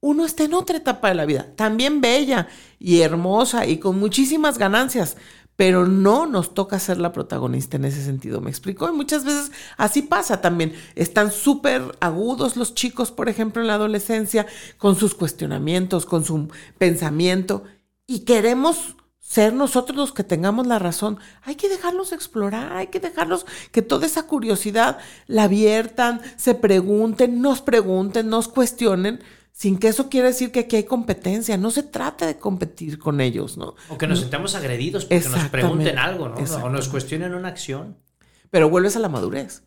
[0.00, 2.46] Uno está en otra etapa de la vida, también bella
[2.78, 5.16] y hermosa y con muchísimas ganancias,
[5.56, 8.86] pero no nos toca ser la protagonista en ese sentido, ¿me explico?
[8.86, 10.74] Y muchas veces así pasa también.
[10.94, 16.48] Están súper agudos los chicos, por ejemplo, en la adolescencia, con sus cuestionamientos, con su
[16.76, 17.64] pensamiento,
[18.06, 21.18] y queremos ser nosotros los que tengamos la razón.
[21.42, 27.40] Hay que dejarlos explorar, hay que dejarlos que toda esa curiosidad la viertan, se pregunten,
[27.40, 31.56] nos pregunten, nos cuestionen, sin que eso quiera decir que aquí hay competencia.
[31.56, 33.74] No se trata de competir con ellos, ¿no?
[33.88, 36.36] O que nos sintamos agredidos porque nos pregunten algo, ¿no?
[36.36, 37.96] O nos cuestionen una acción.
[38.50, 39.62] Pero vuelves a la madurez.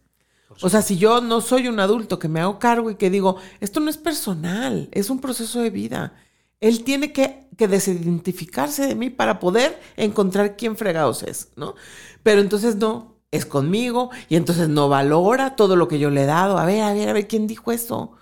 [0.62, 3.38] O sea, si yo no soy un adulto que me hago cargo y que digo,
[3.60, 6.14] esto no es personal, es un proceso de vida.
[6.60, 11.76] Él tiene que, que desidentificarse de mí para poder encontrar quién fregados es, ¿no?
[12.24, 16.26] Pero entonces no, es conmigo y entonces no valora todo lo que yo le he
[16.26, 16.58] dado.
[16.58, 18.14] A ver, a ver, a ver, ¿quién dijo eso?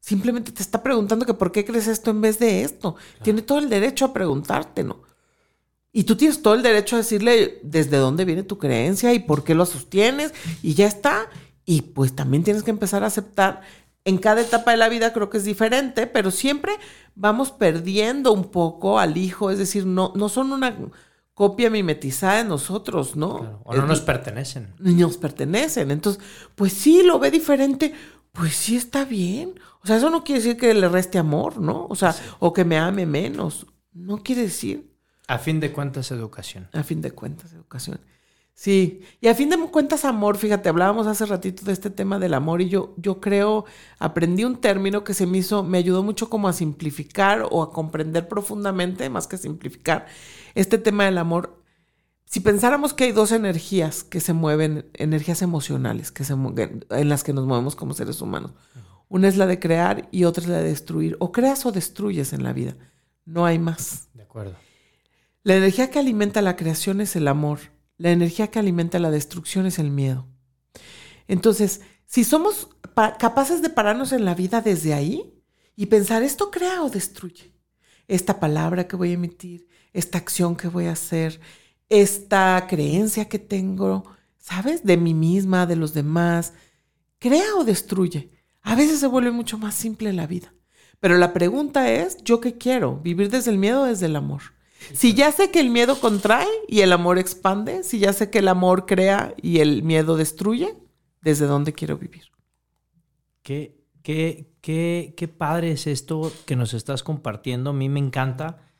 [0.00, 2.96] Simplemente te está preguntando que por qué crees esto en vez de esto.
[3.22, 5.02] Tiene todo el derecho a preguntarte, ¿no?
[5.92, 9.44] Y tú tienes todo el derecho a decirle desde dónde viene tu creencia y por
[9.44, 10.32] qué lo sostienes
[10.62, 11.28] y ya está.
[11.64, 13.62] Y pues también tienes que empezar a aceptar.
[14.06, 16.72] En cada etapa de la vida creo que es diferente, pero siempre
[17.14, 20.74] vamos perdiendo un poco al hijo, es decir, no, no son una
[21.34, 23.40] copia mimetizada de nosotros, ¿no?
[23.40, 23.60] Claro.
[23.64, 24.74] O no Es- nos pertenecen.
[24.78, 25.90] nos pertenecen.
[25.90, 26.22] Entonces,
[26.54, 27.92] pues sí, lo ve diferente,
[28.32, 29.58] pues sí está bien.
[29.82, 31.86] O sea, eso no quiere decir que le reste amor, ¿no?
[31.90, 33.66] O sea, o que me ame menos.
[33.92, 34.90] No quiere decir,
[35.28, 36.68] A fin de cuentas, educación.
[36.72, 38.00] a fin de cuentas, educación.
[38.56, 42.32] Sí, y a fin de cuentas, amor, fíjate, hablábamos hace ratito de este tema del
[42.32, 43.66] amor y yo, yo creo,
[43.98, 47.70] aprendí un término que se me hizo, me ayudó mucho como a simplificar o a
[47.70, 50.06] comprender profundamente, más que simplificar,
[50.54, 51.62] este tema del amor.
[52.24, 57.10] Si pensáramos que hay dos energías que se mueven, energías emocionales, que se mueven, en
[57.10, 58.52] las que nos movemos como seres humanos.
[59.10, 61.16] Una es la de crear y otra es la de destruir.
[61.20, 62.74] O creas o destruyes en la vida.
[63.26, 64.08] No hay más.
[64.14, 64.54] De acuerdo.
[65.42, 67.75] La energía que alimenta la creación es el amor.
[67.98, 70.26] La energía que alimenta la destrucción es el miedo.
[71.28, 75.42] Entonces, si somos pa- capaces de pararnos en la vida desde ahí
[75.74, 77.52] y pensar, ¿esto crea o destruye?
[78.08, 81.40] Esta palabra que voy a emitir, esta acción que voy a hacer,
[81.88, 84.04] esta creencia que tengo,
[84.38, 84.84] ¿sabes?
[84.84, 86.52] De mí misma, de los demás,
[87.18, 88.30] ¿crea o destruye?
[88.62, 90.52] A veces se vuelve mucho más simple la vida.
[91.00, 92.96] Pero la pregunta es, ¿yo qué quiero?
[93.00, 94.42] ¿Vivir desde el miedo o desde el amor?
[94.92, 98.38] Si ya sé que el miedo contrae y el amor expande, si ya sé que
[98.38, 100.74] el amor crea y el miedo destruye,
[101.22, 102.30] ¿desde dónde quiero vivir?
[103.42, 107.70] Qué, qué, qué, qué padre es esto que nos estás compartiendo.
[107.70, 108.70] A mí me encanta.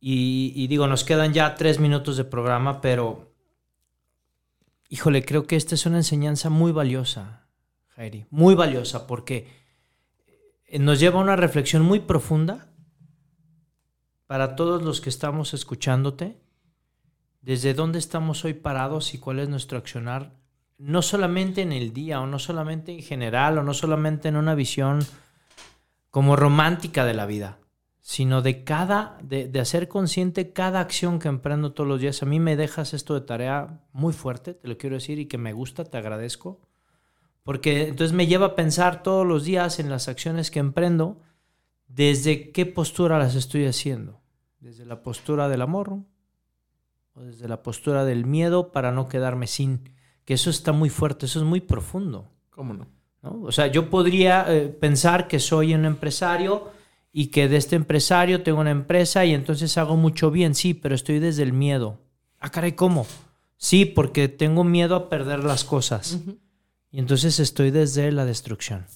[0.00, 3.32] Y, y digo, nos quedan ya tres minutos de programa, pero
[4.88, 7.48] híjole, creo que esta es una enseñanza muy valiosa,
[7.96, 8.26] Jairi.
[8.30, 9.48] Muy valiosa, porque
[10.78, 12.68] nos lleva a una reflexión muy profunda
[14.26, 16.40] para todos los que estamos escuchándote,
[17.40, 20.34] desde dónde estamos hoy parados y cuál es nuestro accionar,
[20.78, 24.54] no solamente en el día o no solamente en general o no solamente en una
[24.54, 25.00] visión
[26.10, 27.58] como romántica de la vida,
[28.00, 32.22] sino de cada, de, hacer consciente cada acción que emprendo todos los días.
[32.22, 35.38] A mí me dejas esto de tarea muy fuerte, te lo quiero decir, y que
[35.38, 36.60] me gusta, te agradezco,
[37.42, 41.20] porque entonces me lleva a pensar todos los días en las acciones que emprendo,
[41.88, 44.20] desde qué postura las estoy haciendo,
[44.60, 46.00] desde la postura del amor
[47.14, 49.90] o desde la postura del miedo para no quedarme sin,
[50.24, 52.30] que eso está muy fuerte, eso es muy profundo.
[52.50, 52.88] ¿Cómo no?
[53.22, 53.42] ¿no?
[53.42, 56.70] O sea, yo podría eh, pensar que soy un empresario
[57.12, 60.94] y que de este empresario tengo una empresa y entonces hago mucho bien, sí, pero
[60.94, 61.98] estoy desde el miedo.
[62.38, 63.06] Ah, caray, ¿cómo?
[63.56, 66.12] Sí, porque tengo miedo a perder las cosas.
[66.12, 66.38] Uh -huh.
[66.90, 68.86] Y entonces estoy desde la destrucción.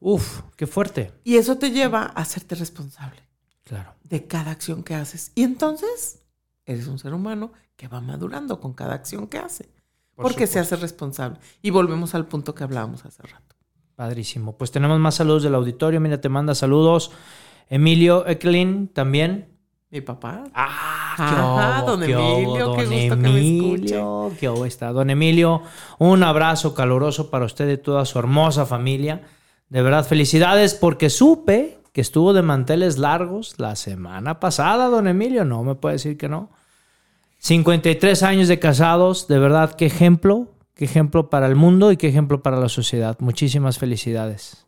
[0.00, 1.12] Uf, qué fuerte.
[1.24, 3.22] Y eso te lleva a hacerte responsable.
[3.64, 3.94] Claro.
[4.04, 5.32] De cada acción que haces.
[5.34, 6.22] Y entonces
[6.64, 9.64] eres un ser humano que va madurando con cada acción que hace.
[10.14, 10.52] Por porque supuesto.
[10.52, 11.38] se hace responsable.
[11.62, 13.56] Y volvemos al punto que hablábamos hace rato.
[13.94, 14.56] Padrísimo.
[14.56, 16.00] Pues tenemos más saludos del auditorio.
[16.00, 17.10] Mira, te manda saludos.
[17.68, 19.56] Emilio Eklin también.
[19.90, 20.44] Mi papá.
[20.52, 24.92] Ah, qué Ajá, obo, don qué Emilio, obo, qué gusto que me Emilio, qué está.
[24.92, 25.62] Don Emilio,
[25.98, 29.22] un abrazo caluroso para usted y toda su hermosa familia.
[29.68, 35.44] De verdad, felicidades porque supe que estuvo de manteles largos la semana pasada, don Emilio.
[35.44, 36.50] No me puede decir que no.
[37.38, 42.08] 53 años de casados, de verdad, qué ejemplo, qué ejemplo para el mundo y qué
[42.08, 43.16] ejemplo para la sociedad.
[43.20, 44.66] Muchísimas felicidades.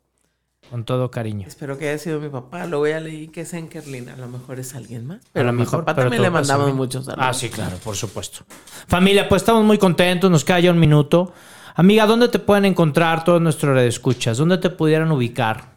[0.71, 1.47] Con todo cariño.
[1.49, 2.67] Espero que haya sido mi papá.
[2.67, 4.11] Lo voy a leer que es Enkerlin.
[4.11, 5.21] A lo mejor es alguien más.
[5.33, 7.27] Pero A mi mejor, papá pero también le mandamos muchos saludos.
[7.27, 8.45] Ah, sí, claro, por supuesto.
[8.87, 11.33] Familia, pues estamos muy contentos, nos queda ya un minuto.
[11.79, 14.37] Amiga, ¿dónde te pueden encontrar todos nuestros escuchas?
[14.39, 15.77] ¿Dónde te pudieran ubicar?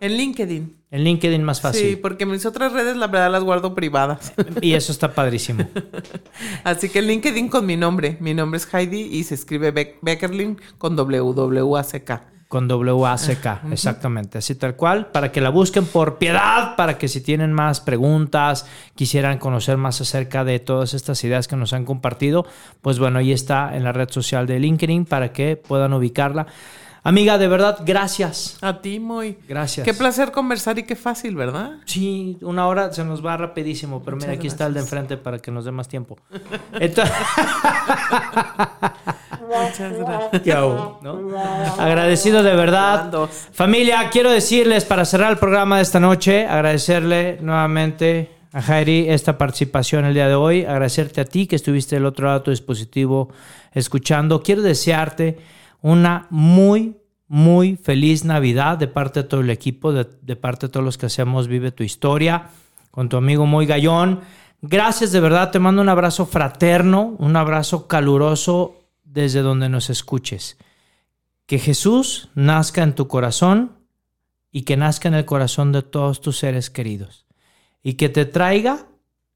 [0.00, 0.74] En LinkedIn.
[0.90, 1.98] En LinkedIn más Sí, fácil.
[1.98, 4.32] porque mis otras redes, la verdad, las guardo privadas.
[4.62, 5.68] Y eso está padrísimo.
[6.64, 8.16] Así que LinkedIn con mi nombre.
[8.20, 12.22] Mi nombre es Heidi y se escribe Be- Beckerlin con WWACK.
[12.48, 17.20] Con WACK, exactamente, así tal cual, para que la busquen por piedad, para que si
[17.20, 22.46] tienen más preguntas, quisieran conocer más acerca de todas estas ideas que nos han compartido,
[22.80, 26.46] pues bueno, ahí está en la red social de LinkedIn para que puedan ubicarla.
[27.06, 28.56] Amiga, de verdad, gracias.
[28.62, 29.36] A ti, muy.
[29.46, 29.84] Gracias.
[29.84, 31.72] Qué placer conversar y qué fácil, ¿verdad?
[31.84, 35.38] Sí, una hora se nos va rapidísimo, pero mira, aquí está el de enfrente para
[35.38, 36.16] que nos dé más tiempo.
[36.72, 37.14] Entonces,
[39.62, 40.42] Muchas gracias.
[40.42, 41.20] ¿qué hago, no?
[41.78, 43.10] Agradecido de verdad.
[43.52, 49.36] Familia, quiero decirles para cerrar el programa de esta noche, agradecerle nuevamente a Jairi esta
[49.36, 52.50] participación el día de hoy, agradecerte a ti que estuviste del otro lado de tu
[52.52, 53.30] dispositivo
[53.72, 54.42] escuchando.
[54.42, 55.38] Quiero desearte
[55.82, 56.96] una muy,
[57.26, 60.96] muy feliz Navidad de parte de todo el equipo, de, de parte de todos los
[60.96, 62.44] que hacemos Vive tu Historia,
[62.92, 64.20] con tu amigo Moy Gallón.
[64.62, 68.83] Gracias de verdad, te mando un abrazo fraterno, un abrazo caluroso
[69.14, 70.58] desde donde nos escuches.
[71.46, 73.78] Que Jesús nazca en tu corazón
[74.50, 77.24] y que nazca en el corazón de todos tus seres queridos.
[77.82, 78.88] Y que te traiga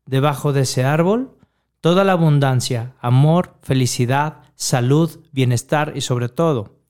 [0.04, 1.36] debajo de ese árbol
[1.80, 6.80] toda la abundancia, amor, felicidad, salud, bienestar y sobre todo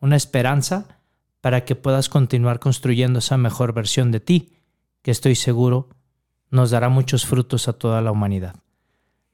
[0.00, 1.00] una esperanza
[1.40, 4.52] para que puedas continuar construyendo esa mejor versión de ti,
[5.02, 5.88] que estoy seguro
[6.50, 8.54] nos dará muchos frutos a toda la humanidad.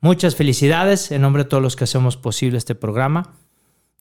[0.02, 3.36] Muchas felicidades en nombre de todos los que hacemos posible este programa.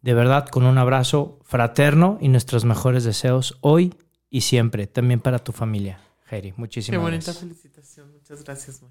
[0.01, 3.93] De verdad, con un abrazo fraterno y nuestros mejores deseos hoy
[4.27, 6.01] y siempre, también para tu familia.
[6.25, 7.37] Jerry, Qué muchísimas bonita gracias.
[7.37, 8.11] felicitación.
[8.13, 8.81] Muchas gracias.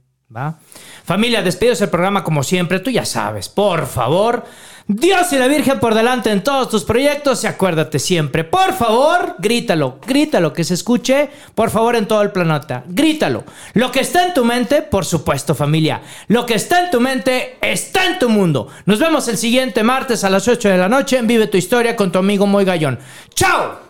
[1.05, 2.78] Familia, despedidos el programa como siempre.
[2.78, 4.45] Tú ya sabes, por favor,
[4.87, 9.35] Dios y la Virgen por delante en todos tus proyectos y acuérdate siempre, por favor,
[9.39, 12.85] grítalo, grítalo, que se escuche, por favor, en todo el planeta.
[12.87, 13.43] Grítalo.
[13.74, 16.01] Lo que está en tu mente, por supuesto, familia.
[16.28, 18.68] Lo que está en tu mente está en tu mundo.
[18.87, 21.97] Nos vemos el siguiente martes a las 8 de la noche en Vive tu Historia
[21.97, 23.01] con tu amigo Moy Gallón.
[23.35, 23.89] ¡Chao!